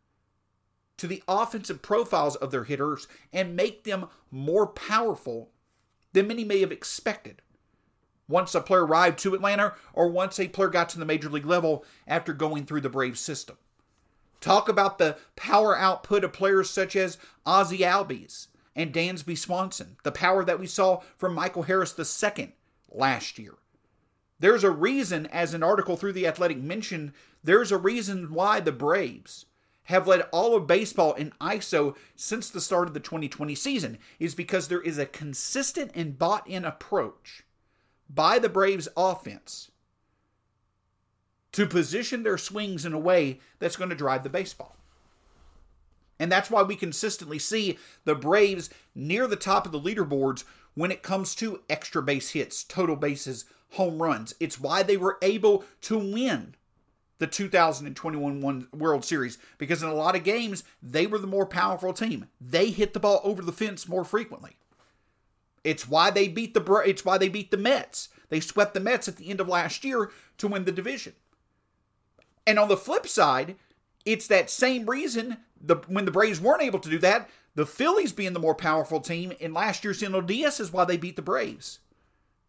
to 1.01 1.07
the 1.07 1.23
offensive 1.27 1.81
profiles 1.81 2.35
of 2.35 2.51
their 2.51 2.63
hitters 2.63 3.07
and 3.33 3.55
make 3.55 3.85
them 3.85 4.05
more 4.29 4.67
powerful 4.67 5.49
than 6.13 6.27
many 6.27 6.43
may 6.43 6.59
have 6.59 6.71
expected 6.71 7.41
once 8.27 8.53
a 8.53 8.61
player 8.61 8.85
arrived 8.85 9.17
to 9.17 9.33
Atlanta 9.33 9.73
or 9.93 10.09
once 10.09 10.39
a 10.39 10.47
player 10.47 10.69
got 10.69 10.89
to 10.89 10.99
the 10.99 11.05
major 11.05 11.27
league 11.27 11.47
level 11.47 11.83
after 12.05 12.33
going 12.33 12.67
through 12.67 12.81
the 12.81 12.87
Braves 12.87 13.19
system. 13.19 13.57
Talk 14.41 14.69
about 14.69 14.99
the 14.99 15.17
power 15.35 15.75
output 15.75 16.23
of 16.23 16.33
players 16.33 16.69
such 16.69 16.95
as 16.95 17.17
Ozzy 17.47 17.79
Albies 17.79 18.49
and 18.75 18.93
Dansby 18.93 19.35
Swanson, 19.35 19.97
the 20.03 20.11
power 20.11 20.45
that 20.45 20.59
we 20.59 20.67
saw 20.67 21.01
from 21.17 21.33
Michael 21.33 21.63
Harris 21.63 21.95
II 21.97 22.53
last 22.91 23.39
year. 23.39 23.55
There's 24.39 24.63
a 24.63 24.69
reason, 24.69 25.25
as 25.25 25.55
an 25.55 25.63
article 25.63 25.97
through 25.97 26.13
The 26.13 26.27
Athletic 26.27 26.59
mentioned, 26.59 27.13
there's 27.43 27.71
a 27.71 27.77
reason 27.79 28.31
why 28.31 28.59
the 28.59 28.71
Braves 28.71 29.47
have 29.85 30.07
led 30.07 30.21
all 30.31 30.55
of 30.55 30.67
baseball 30.67 31.13
in 31.13 31.33
ISO 31.41 31.95
since 32.15 32.49
the 32.49 32.61
start 32.61 32.87
of 32.87 32.93
the 32.93 32.99
2020 32.99 33.55
season 33.55 33.97
is 34.19 34.35
because 34.35 34.67
there 34.67 34.81
is 34.81 34.97
a 34.97 35.05
consistent 35.05 35.91
and 35.95 36.19
bought 36.19 36.47
in 36.47 36.65
approach 36.65 37.43
by 38.09 38.39
the 38.39 38.49
Braves 38.49 38.87
offense 38.95 39.71
to 41.51 41.65
position 41.65 42.23
their 42.23 42.37
swings 42.37 42.85
in 42.85 42.93
a 42.93 42.99
way 42.99 43.39
that's 43.59 43.75
going 43.75 43.89
to 43.89 43.95
drive 43.95 44.23
the 44.23 44.29
baseball. 44.29 44.75
And 46.19 46.31
that's 46.31 46.51
why 46.51 46.61
we 46.61 46.75
consistently 46.75 47.39
see 47.39 47.77
the 48.05 48.15
Braves 48.15 48.69
near 48.93 49.27
the 49.27 49.35
top 49.35 49.65
of 49.65 49.71
the 49.71 49.81
leaderboards 49.81 50.43
when 50.75 50.91
it 50.91 51.03
comes 51.03 51.35
to 51.35 51.61
extra 51.69 52.01
base 52.01 52.29
hits, 52.29 52.63
total 52.63 52.95
bases, 52.95 53.45
home 53.71 54.01
runs. 54.01 54.33
It's 54.39 54.59
why 54.59 54.83
they 54.83 54.97
were 54.97 55.17
able 55.21 55.63
to 55.81 55.97
win 55.97 56.55
the 57.21 57.27
2021 57.27 58.67
World 58.73 59.05
Series 59.05 59.37
because 59.59 59.83
in 59.83 59.89
a 59.89 59.93
lot 59.93 60.15
of 60.15 60.23
games, 60.23 60.63
they 60.81 61.05
were 61.05 61.19
the 61.19 61.27
more 61.27 61.45
powerful 61.45 61.93
team. 61.93 62.25
They 62.41 62.71
hit 62.71 62.93
the 62.93 62.99
ball 62.99 63.21
over 63.23 63.43
the 63.43 63.51
fence 63.51 63.87
more 63.87 64.03
frequently. 64.03 64.57
It's 65.63 65.87
why 65.87 66.09
they 66.09 66.27
beat 66.27 66.55
the 66.55 66.81
it's 66.83 67.05
why 67.05 67.19
they 67.19 67.29
beat 67.29 67.51
the 67.51 67.57
Mets. 67.57 68.09
They 68.29 68.39
swept 68.39 68.73
the 68.73 68.79
Mets 68.79 69.07
at 69.07 69.17
the 69.17 69.29
end 69.29 69.39
of 69.39 69.47
last 69.47 69.85
year 69.85 70.09
to 70.39 70.47
win 70.47 70.65
the 70.65 70.71
division. 70.71 71.13
And 72.47 72.57
on 72.57 72.69
the 72.69 72.75
flip 72.75 73.05
side, 73.05 73.55
it's 74.03 74.25
that 74.25 74.49
same 74.49 74.89
reason 74.89 75.37
the 75.61 75.75
when 75.87 76.05
the 76.05 76.11
Braves 76.11 76.41
weren't 76.41 76.63
able 76.63 76.79
to 76.79 76.89
do 76.89 76.97
that, 76.99 77.29
the 77.53 77.67
Phillies 77.67 78.13
being 78.13 78.33
the 78.33 78.39
more 78.39 78.55
powerful 78.55 78.99
team 78.99 79.31
in 79.39 79.53
last 79.53 79.83
year's 79.83 80.01
NLDS 80.01 80.59
is 80.59 80.73
why 80.73 80.85
they 80.85 80.97
beat 80.97 81.17
the 81.17 81.21
Braves, 81.21 81.81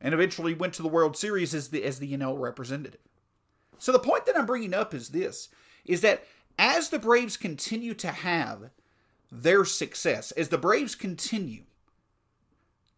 and 0.01 0.15
eventually 0.15 0.55
went 0.55 0.73
to 0.75 0.83
the 0.83 0.89
World 0.89 1.15
Series 1.15 1.55
as 1.55 1.69
the 1.69 1.85
as 1.85 1.99
the 1.99 2.17
NL 2.17 2.41
representative. 2.41 3.01
So 3.83 3.90
the 3.90 3.99
point 3.99 4.27
that 4.27 4.38
I'm 4.38 4.47
bringing 4.47 4.75
up 4.75 4.95
is 4.95 5.09
this 5.09 5.49
is 5.85 6.03
that 6.03 6.25
as 6.57 6.90
the 6.90 7.01
Braves 7.01 7.37
continue 7.37 7.95
to 7.95 8.12
have 8.12 8.71
their 9.29 9.64
success, 9.64 10.31
as 10.31 10.51
the 10.51 10.57
Braves 10.57 10.95
continue 10.95 11.64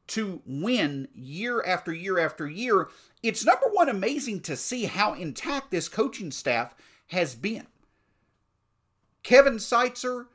to 0.08 0.42
win 0.44 1.08
year 1.14 1.64
after 1.64 1.90
year 1.90 2.18
after 2.18 2.46
year, 2.46 2.88
it's 3.22 3.46
number 3.46 3.64
one 3.72 3.88
amazing 3.88 4.40
to 4.40 4.56
see 4.56 4.84
how 4.84 5.14
intact 5.14 5.70
this 5.70 5.88
coaching 5.88 6.30
staff 6.30 6.74
has 7.06 7.34
been. 7.34 7.66
Kevin 9.22 9.54
Seitzer, 9.54 10.26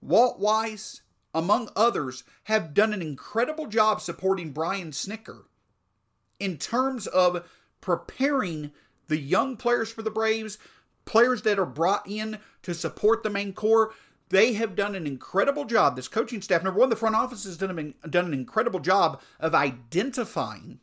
Walt 0.00 0.40
Weiss, 0.40 1.02
among 1.32 1.68
others, 1.76 2.24
have 2.44 2.74
done 2.74 2.92
an 2.92 3.02
incredible 3.02 3.68
job 3.68 4.00
supporting 4.00 4.50
Brian 4.50 4.90
Snitker 4.90 5.44
in 6.40 6.58
terms 6.58 7.06
of 7.06 7.48
preparing 7.80 8.72
the 9.08 9.18
young 9.18 9.56
players 9.56 9.90
for 9.90 10.02
the 10.02 10.10
Braves, 10.10 10.58
players 11.04 11.42
that 11.42 11.58
are 11.58 11.66
brought 11.66 12.08
in 12.08 12.38
to 12.62 12.74
support 12.74 13.22
the 13.22 13.30
main 13.30 13.52
core. 13.52 13.92
They 14.28 14.54
have 14.54 14.76
done 14.76 14.94
an 14.94 15.06
incredible 15.06 15.64
job. 15.64 15.94
This 15.94 16.08
coaching 16.08 16.40
staff, 16.40 16.62
number 16.62 16.80
one, 16.80 16.88
the 16.88 16.96
front 16.96 17.16
office 17.16 17.44
has 17.44 17.58
done, 17.58 17.94
done 18.08 18.26
an 18.26 18.32
incredible 18.32 18.80
job 18.80 19.20
of 19.38 19.54
identifying 19.54 20.80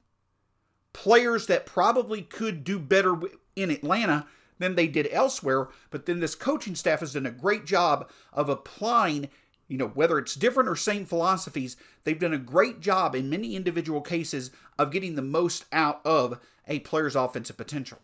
players 0.94 1.48
that 1.48 1.66
probably 1.66 2.22
could 2.22 2.64
do 2.64 2.78
better 2.78 3.18
in 3.56 3.72
Atlanta 3.72 4.28
than 4.60 4.76
they 4.76 4.88
did 4.88 5.08
elsewhere. 5.12 5.70
But 5.90 6.06
then 6.06 6.20
this 6.20 6.36
coaching 6.36 6.76
staff 6.76 7.00
has 7.00 7.14
done 7.14 7.26
a 7.26 7.32
great 7.32 7.66
job 7.66 8.10
of 8.34 8.50
applying, 8.50 9.30
you 9.68 9.78
know, 9.78 9.88
whether 9.88 10.20
it's 10.20 10.36
different 10.36 10.70
or 10.70 10.76
same 10.76 11.06
philosophies, 11.06 11.78
they've 12.04 12.20
done 12.20 12.34
a 12.34 12.38
great 12.38 12.82
job 12.82 13.16
in 13.16 13.30
many 13.30 13.56
individual 13.56 14.02
cases 14.02 14.52
of 14.78 14.92
getting 14.92 15.16
the 15.16 15.22
most 15.22 15.66
out 15.72 16.02
of 16.06 16.40
a 16.68 16.80
player's 16.80 17.16
offensive 17.16 17.58
potential. 17.58 18.00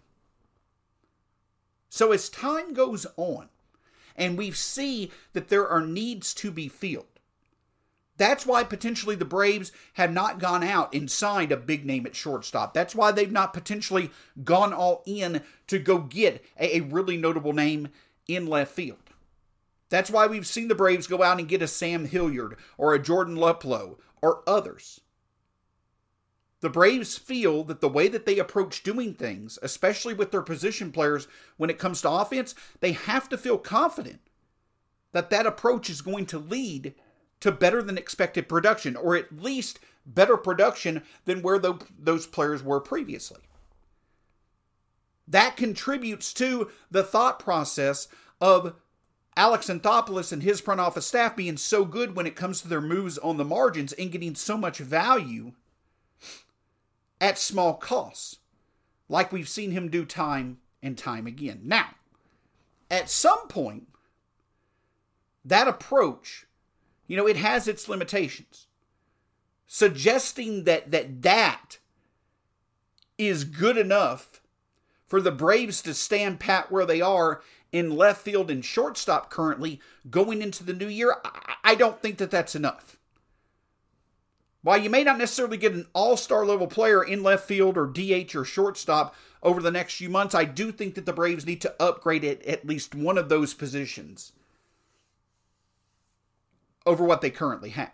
So 1.95 2.11
as 2.11 2.27
time 2.27 2.73
goes 2.73 3.07
on, 3.15 3.47
and 4.17 4.37
we 4.37 4.51
see 4.51 5.11
that 5.31 5.47
there 5.47 5.65
are 5.65 5.79
needs 5.79 6.33
to 6.33 6.51
be 6.51 6.67
filled, 6.67 7.05
that's 8.17 8.45
why 8.45 8.65
potentially 8.65 9.15
the 9.15 9.23
Braves 9.23 9.71
have 9.93 10.11
not 10.11 10.37
gone 10.37 10.61
out 10.61 10.93
and 10.93 11.09
signed 11.09 11.53
a 11.53 11.57
big 11.57 11.85
name 11.85 12.05
at 12.05 12.13
shortstop. 12.13 12.73
That's 12.73 12.95
why 12.95 13.13
they've 13.13 13.31
not 13.31 13.53
potentially 13.53 14.11
gone 14.43 14.73
all 14.73 15.03
in 15.05 15.41
to 15.67 15.79
go 15.79 15.99
get 15.99 16.43
a, 16.59 16.81
really 16.81 17.15
notable 17.15 17.53
name 17.53 17.87
in 18.27 18.45
left 18.45 18.73
field. 18.73 18.97
That's 19.87 20.09
why 20.09 20.27
we've 20.27 20.45
seen 20.45 20.67
the 20.67 20.75
Braves 20.75 21.07
go 21.07 21.23
out 21.23 21.39
and 21.39 21.47
get 21.47 21.61
a 21.61 21.67
Sam 21.67 22.03
Hilliard 22.03 22.57
or 22.77 22.93
a 22.93 23.01
Jordan 23.01 23.37
Luplow 23.37 23.99
or 24.21 24.43
others. 24.45 24.99
The 26.65 26.71
Braves 26.71 27.15
feel 27.15 27.63
that 27.65 27.79
the 27.79 27.87
way 27.87 28.07
that 28.07 28.25
they 28.25 28.39
approach 28.39 28.81
doing 28.81 29.13
things, 29.13 29.59
especially 29.61 30.15
with 30.15 30.31
their 30.31 30.41
position 30.41 30.91
players 30.91 31.27
when 31.57 31.69
it 31.69 31.77
comes 31.77 32.01
to 32.01 32.09
offense, 32.09 32.55
they 32.79 32.93
have 32.93 33.29
to 33.29 33.37
feel 33.37 33.59
confident 33.59 34.19
that 35.11 35.29
that 35.29 35.45
approach 35.45 35.91
is 35.91 36.01
going 36.01 36.25
to 36.25 36.39
lead 36.39 36.95
to 37.41 37.51
better 37.51 37.83
than 37.83 37.99
expected 37.99 38.49
production, 38.49 38.95
or 38.95 39.15
at 39.15 39.39
least 39.39 39.77
better 40.07 40.37
production 40.37 41.03
than 41.25 41.43
where 41.43 41.59
those 41.59 42.25
players 42.25 42.63
were 42.63 42.81
previously. 42.81 43.41
That 45.27 45.57
contributes 45.57 46.33
to 46.33 46.71
the 46.89 47.03
thought 47.03 47.37
process 47.37 48.07
of 48.41 48.73
Alex 49.37 49.67
Anthopoulos 49.67 50.33
and 50.33 50.41
his 50.41 50.61
front 50.61 50.81
office 50.81 51.05
staff 51.05 51.35
being 51.35 51.57
so 51.57 51.85
good 51.85 52.15
when 52.15 52.25
it 52.25 52.35
comes 52.35 52.59
to 52.61 52.67
their 52.67 52.81
moves 52.81 53.19
on 53.19 53.37
the 53.37 53.45
margins 53.45 53.93
and 53.93 54.11
getting 54.11 54.33
so 54.33 54.57
much 54.57 54.79
value 54.79 55.51
at 57.25 57.37
small 57.37 57.73
costs, 57.73 58.37
like 59.09 59.31
we've 59.31 59.49
seen 59.49 59.71
him 59.71 59.89
do 59.89 60.05
time 60.05 60.59
and 60.81 60.97
time 60.97 61.27
again. 61.27 61.61
Now, 61.63 61.89
at 62.91 63.09
some 63.09 63.47
point, 63.47 63.87
that 65.43 65.67
approach 65.67 66.45
you 67.07 67.17
know, 67.17 67.27
it 67.27 67.37
has 67.37 67.67
its 67.67 67.87
limitations. 67.87 68.67
Suggesting 69.67 70.63
that 70.63 70.91
that 70.91 71.21
that 71.21 71.77
is 73.17 73.43
good 73.43 73.77
enough 73.77 74.41
for 75.05 75.21
the 75.21 75.31
Braves 75.31 75.81
to 75.83 75.93
stand 75.93 76.39
pat 76.39 76.71
where 76.71 76.85
they 76.85 77.01
are 77.01 77.41
in 77.71 77.95
left 77.95 78.21
field 78.21 78.49
and 78.49 78.63
shortstop 78.63 79.29
currently 79.29 79.79
going 80.09 80.41
into 80.41 80.63
the 80.63 80.73
new 80.73 80.87
year, 80.87 81.15
I 81.63 81.75
don't 81.75 82.01
think 82.01 82.17
that 82.17 82.31
that's 82.31 82.55
enough. 82.55 82.97
While 84.65 84.79
you 84.79 84.89
may 84.89 85.03
not 85.03 85.19
necessarily 85.19 85.57
get 85.57 85.73
an 85.73 85.85
all 85.93 86.17
star 86.17 86.43
level 86.43 86.65
player 86.65 87.03
in 87.03 87.21
left 87.21 87.47
field 87.47 87.77
or 87.77 87.85
DH 87.85 88.35
or 88.35 88.43
shortstop 88.43 89.13
over 89.43 89.61
the 89.61 89.69
next 89.69 89.93
few 89.93 90.09
months, 90.09 90.33
I 90.33 90.45
do 90.45 90.71
think 90.71 90.95
that 90.95 91.05
the 91.05 91.13
Braves 91.13 91.45
need 91.45 91.61
to 91.61 91.75
upgrade 91.79 92.23
it 92.23 92.43
at 92.47 92.65
least 92.65 92.95
one 92.95 93.19
of 93.19 93.29
those 93.29 93.53
positions 93.53 94.31
over 96.83 97.03
what 97.03 97.21
they 97.21 97.29
currently 97.29 97.69
have. 97.69 97.91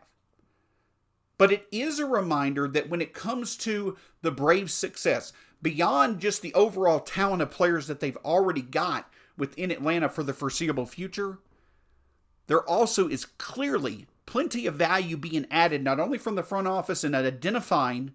But 1.37 1.51
it 1.51 1.67
is 1.73 1.99
a 1.99 2.05
reminder 2.05 2.69
that 2.69 2.89
when 2.89 3.01
it 3.01 3.13
comes 3.13 3.57
to 3.57 3.97
the 4.21 4.31
Braves' 4.31 4.73
success, 4.73 5.33
beyond 5.61 6.21
just 6.21 6.41
the 6.41 6.53
overall 6.53 7.01
talent 7.01 7.41
of 7.41 7.51
players 7.51 7.87
that 7.87 7.99
they've 7.99 8.15
already 8.23 8.61
got 8.61 9.11
within 9.37 9.71
Atlanta 9.71 10.07
for 10.07 10.23
the 10.23 10.31
foreseeable 10.31 10.85
future, 10.85 11.39
there 12.47 12.63
also 12.63 13.09
is 13.09 13.25
clearly 13.25 14.07
plenty 14.31 14.65
of 14.65 14.75
value 14.75 15.17
being 15.17 15.45
added 15.51 15.83
not 15.83 15.99
only 15.99 16.17
from 16.17 16.35
the 16.35 16.41
front 16.41 16.65
office 16.65 17.03
and 17.03 17.13
identifying 17.13 18.13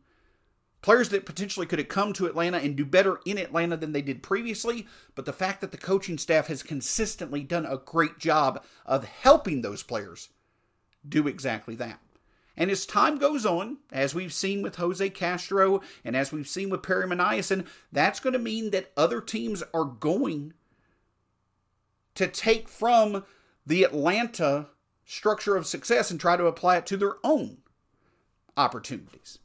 players 0.81 1.11
that 1.11 1.27
potentially 1.27 1.67
could 1.67 1.79
have 1.79 1.89
come 1.89 2.15
to 2.15 2.25
Atlanta 2.25 2.57
and 2.57 2.75
do 2.75 2.87
better 2.87 3.21
in 3.27 3.37
Atlanta 3.37 3.77
than 3.77 3.93
they 3.93 4.01
did 4.01 4.23
previously, 4.23 4.87
but 5.15 5.27
the 5.27 5.33
fact 5.35 5.61
that 5.61 5.73
the 5.73 5.77
coaching 5.77 6.17
staff 6.17 6.47
has 6.47 6.63
consistently 6.63 7.43
done 7.43 7.67
a 7.67 7.77
great 7.77 8.19
job 8.19 8.65
of 8.87 9.05
helping 9.05 9.61
those 9.61 9.83
players 9.83 10.31
do 11.07 11.29
exactly 11.29 11.75
that. 11.75 12.01
And 12.57 12.71
as 12.71 12.87
time 12.87 13.19
goes 13.19 13.45
on, 13.45 13.77
as 13.93 14.15
we've 14.15 14.33
seen 14.33 14.63
with 14.63 14.77
Jose 14.77 15.11
Castro 15.11 15.83
and 16.03 16.17
as 16.17 16.33
we've 16.33 16.49
seen 16.49 16.71
with 16.71 16.83
Perry 16.83 17.07
Minasian, 17.07 17.67
that's 17.93 18.21
going 18.21 18.33
to 18.33 18.39
mean 18.39 18.71
that 18.71 18.91
other 18.97 19.21
teams 19.21 19.63
are 19.75 19.85
going 19.85 20.55
to 22.15 22.27
take 22.27 22.71
from 22.71 23.23
the 23.67 23.83
Atlanta 23.83 24.69
structure 25.07 25.57
of 25.57 25.67
success 25.67 26.11
and 26.11 26.21
try 26.21 26.37
to 26.37 26.47
apply 26.47 26.77
it 26.77 26.87
to 26.87 26.97
their 26.97 27.15
own 27.25 27.59
opportunities. 28.57 29.39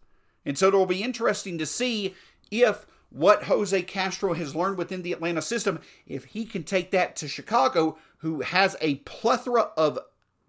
And 0.46 0.58
so 0.58 0.68
it'll 0.68 0.86
be 0.86 1.04
interesting 1.04 1.58
to 1.60 1.66
see 1.66 2.16
if 2.50 2.86
what 3.12 3.44
Jose 3.44 3.82
Castro 3.84 4.34
has 4.34 4.56
learned 4.56 4.78
within 4.78 5.04
the 5.04 5.14
Atlanta 5.14 5.42
system, 5.42 5.80
if 6.08 6.26
he 6.26 6.46
can 6.46 6.64
take 6.64 6.92
that 6.92 7.16
to 7.18 7.28
Chicago, 7.28 7.98
who 8.18 8.42
has 8.42 8.76
a 8.82 8.96
plethora 8.96 9.70
of 9.78 10.00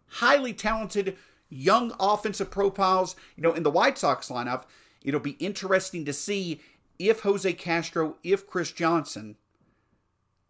highly 0.06 0.52
talented 0.52 1.16
young 1.48 1.94
offensive 2.00 2.50
profiles, 2.50 3.14
you 3.36 3.42
know, 3.42 3.52
in 3.52 3.62
the 3.62 3.70
White 3.70 3.98
Sox 3.98 4.28
lineup. 4.28 4.64
It'll 5.02 5.20
be 5.20 5.32
interesting 5.32 6.04
to 6.04 6.12
see 6.12 6.60
if 6.98 7.20
Jose 7.20 7.52
Castro, 7.54 8.16
if 8.22 8.46
Chris 8.46 8.72
Johnson 8.72 9.36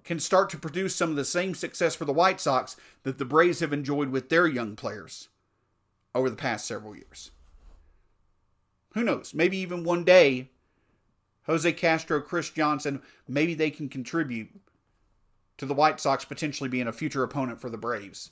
can 0.04 0.18
start 0.18 0.50
to 0.50 0.58
produce 0.58 0.94
some 0.94 1.10
of 1.10 1.16
the 1.16 1.24
same 1.24 1.54
success 1.54 1.94
for 1.94 2.04
the 2.04 2.12
White 2.12 2.40
Sox 2.40 2.76
that 3.04 3.18
the 3.18 3.24
Braves 3.24 3.60
have 3.60 3.72
enjoyed 3.72 4.10
with 4.10 4.28
their 4.28 4.46
young 4.46 4.76
players 4.76 5.28
over 6.14 6.28
the 6.28 6.36
past 6.36 6.66
several 6.66 6.94
years. 6.94 7.30
Who 8.94 9.02
knows? 9.02 9.32
Maybe 9.32 9.56
even 9.58 9.84
one 9.84 10.04
day, 10.04 10.50
Jose 11.46 11.72
Castro, 11.72 12.20
Chris 12.20 12.50
Johnson, 12.50 13.02
maybe 13.26 13.54
they 13.54 13.70
can 13.70 13.88
contribute 13.88 14.48
to 15.58 15.66
the 15.66 15.74
White 15.74 16.00
Sox 16.00 16.24
potentially 16.24 16.68
being 16.68 16.88
a 16.88 16.92
future 16.92 17.22
opponent 17.22 17.60
for 17.60 17.70
the 17.70 17.78
Braves 17.78 18.30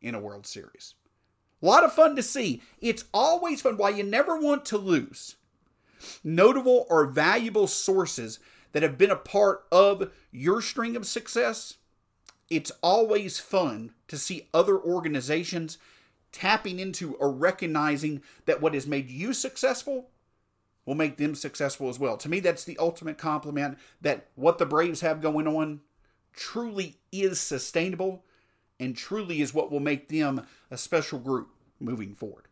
in 0.00 0.14
a 0.14 0.20
World 0.20 0.46
Series. 0.46 0.94
A 1.62 1.66
lot 1.66 1.84
of 1.84 1.92
fun 1.92 2.16
to 2.16 2.22
see. 2.22 2.62
It's 2.80 3.04
always 3.12 3.60
fun. 3.60 3.76
Why 3.76 3.90
you 3.90 4.02
never 4.02 4.38
want 4.38 4.64
to 4.66 4.78
lose 4.78 5.36
notable 6.24 6.86
or 6.88 7.06
valuable 7.06 7.66
sources 7.66 8.40
that 8.72 8.82
have 8.82 8.98
been 8.98 9.10
a 9.10 9.16
part 9.16 9.64
of 9.72 10.12
your 10.30 10.60
string 10.60 10.96
of 10.96 11.06
success, 11.06 11.74
it's 12.48 12.72
always 12.82 13.38
fun 13.38 13.92
to 14.08 14.18
see 14.18 14.48
other 14.52 14.78
organizations 14.78 15.78
tapping 16.32 16.78
into 16.78 17.14
or 17.14 17.30
recognizing 17.30 18.22
that 18.46 18.60
what 18.60 18.74
has 18.74 18.86
made 18.86 19.10
you 19.10 19.32
successful 19.32 20.10
will 20.86 20.94
make 20.94 21.16
them 21.16 21.34
successful 21.34 21.88
as 21.88 21.98
well. 21.98 22.16
To 22.16 22.28
me, 22.28 22.40
that's 22.40 22.64
the 22.64 22.78
ultimate 22.78 23.18
compliment 23.18 23.78
that 24.00 24.28
what 24.34 24.58
the 24.58 24.66
Braves 24.66 25.00
have 25.02 25.20
going 25.20 25.46
on 25.46 25.80
truly 26.32 26.98
is 27.12 27.40
sustainable 27.40 28.24
and 28.78 28.96
truly 28.96 29.40
is 29.40 29.52
what 29.52 29.70
will 29.70 29.80
make 29.80 30.08
them 30.08 30.46
a 30.70 30.78
special 30.78 31.18
group 31.18 31.50
moving 31.78 32.14
forward. 32.14 32.46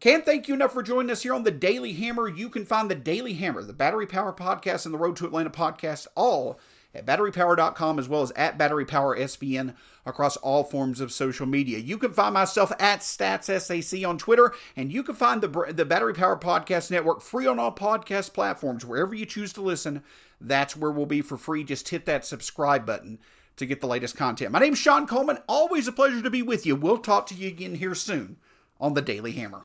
Can't 0.00 0.24
thank 0.24 0.46
you 0.46 0.54
enough 0.54 0.72
for 0.72 0.84
joining 0.84 1.10
us 1.10 1.24
here 1.24 1.34
on 1.34 1.42
the 1.42 1.50
Daily 1.50 1.92
Hammer. 1.92 2.28
You 2.28 2.50
can 2.50 2.64
find 2.64 2.88
the 2.88 2.94
Daily 2.94 3.32
Hammer, 3.32 3.64
the 3.64 3.72
Battery 3.72 4.06
Power 4.06 4.32
Podcast, 4.32 4.84
and 4.84 4.94
the 4.94 4.98
Road 4.98 5.16
to 5.16 5.26
Atlanta 5.26 5.50
podcast 5.50 6.06
all 6.14 6.60
at 6.94 7.04
batterypower.com 7.04 7.98
as 7.98 8.08
well 8.08 8.22
as 8.22 8.30
at 8.36 8.56
Battery 8.56 8.84
Power 8.84 9.18
SBN 9.18 9.74
across 10.06 10.36
all 10.36 10.62
forms 10.62 11.00
of 11.00 11.10
social 11.10 11.46
media. 11.46 11.78
You 11.80 11.98
can 11.98 12.12
find 12.12 12.32
myself 12.32 12.70
at 12.78 13.00
StatsSAC 13.00 14.08
on 14.08 14.18
Twitter, 14.18 14.54
and 14.76 14.92
you 14.92 15.02
can 15.02 15.16
find 15.16 15.42
the, 15.42 15.72
the 15.72 15.84
Battery 15.84 16.14
Power 16.14 16.38
Podcast 16.38 16.92
Network 16.92 17.20
free 17.20 17.48
on 17.48 17.58
all 17.58 17.74
podcast 17.74 18.32
platforms. 18.32 18.86
Wherever 18.86 19.16
you 19.16 19.26
choose 19.26 19.52
to 19.54 19.62
listen, 19.62 20.04
that's 20.40 20.76
where 20.76 20.92
we'll 20.92 21.06
be 21.06 21.22
for 21.22 21.36
free. 21.36 21.64
Just 21.64 21.88
hit 21.88 22.06
that 22.06 22.24
subscribe 22.24 22.86
button 22.86 23.18
to 23.56 23.66
get 23.66 23.80
the 23.80 23.88
latest 23.88 24.16
content. 24.16 24.52
My 24.52 24.60
name's 24.60 24.78
Sean 24.78 25.08
Coleman. 25.08 25.38
Always 25.48 25.88
a 25.88 25.92
pleasure 25.92 26.22
to 26.22 26.30
be 26.30 26.42
with 26.42 26.66
you. 26.66 26.76
We'll 26.76 26.98
talk 26.98 27.26
to 27.26 27.34
you 27.34 27.48
again 27.48 27.74
here 27.74 27.96
soon 27.96 28.36
on 28.80 28.94
the 28.94 29.02
Daily 29.02 29.32
Hammer. 29.32 29.64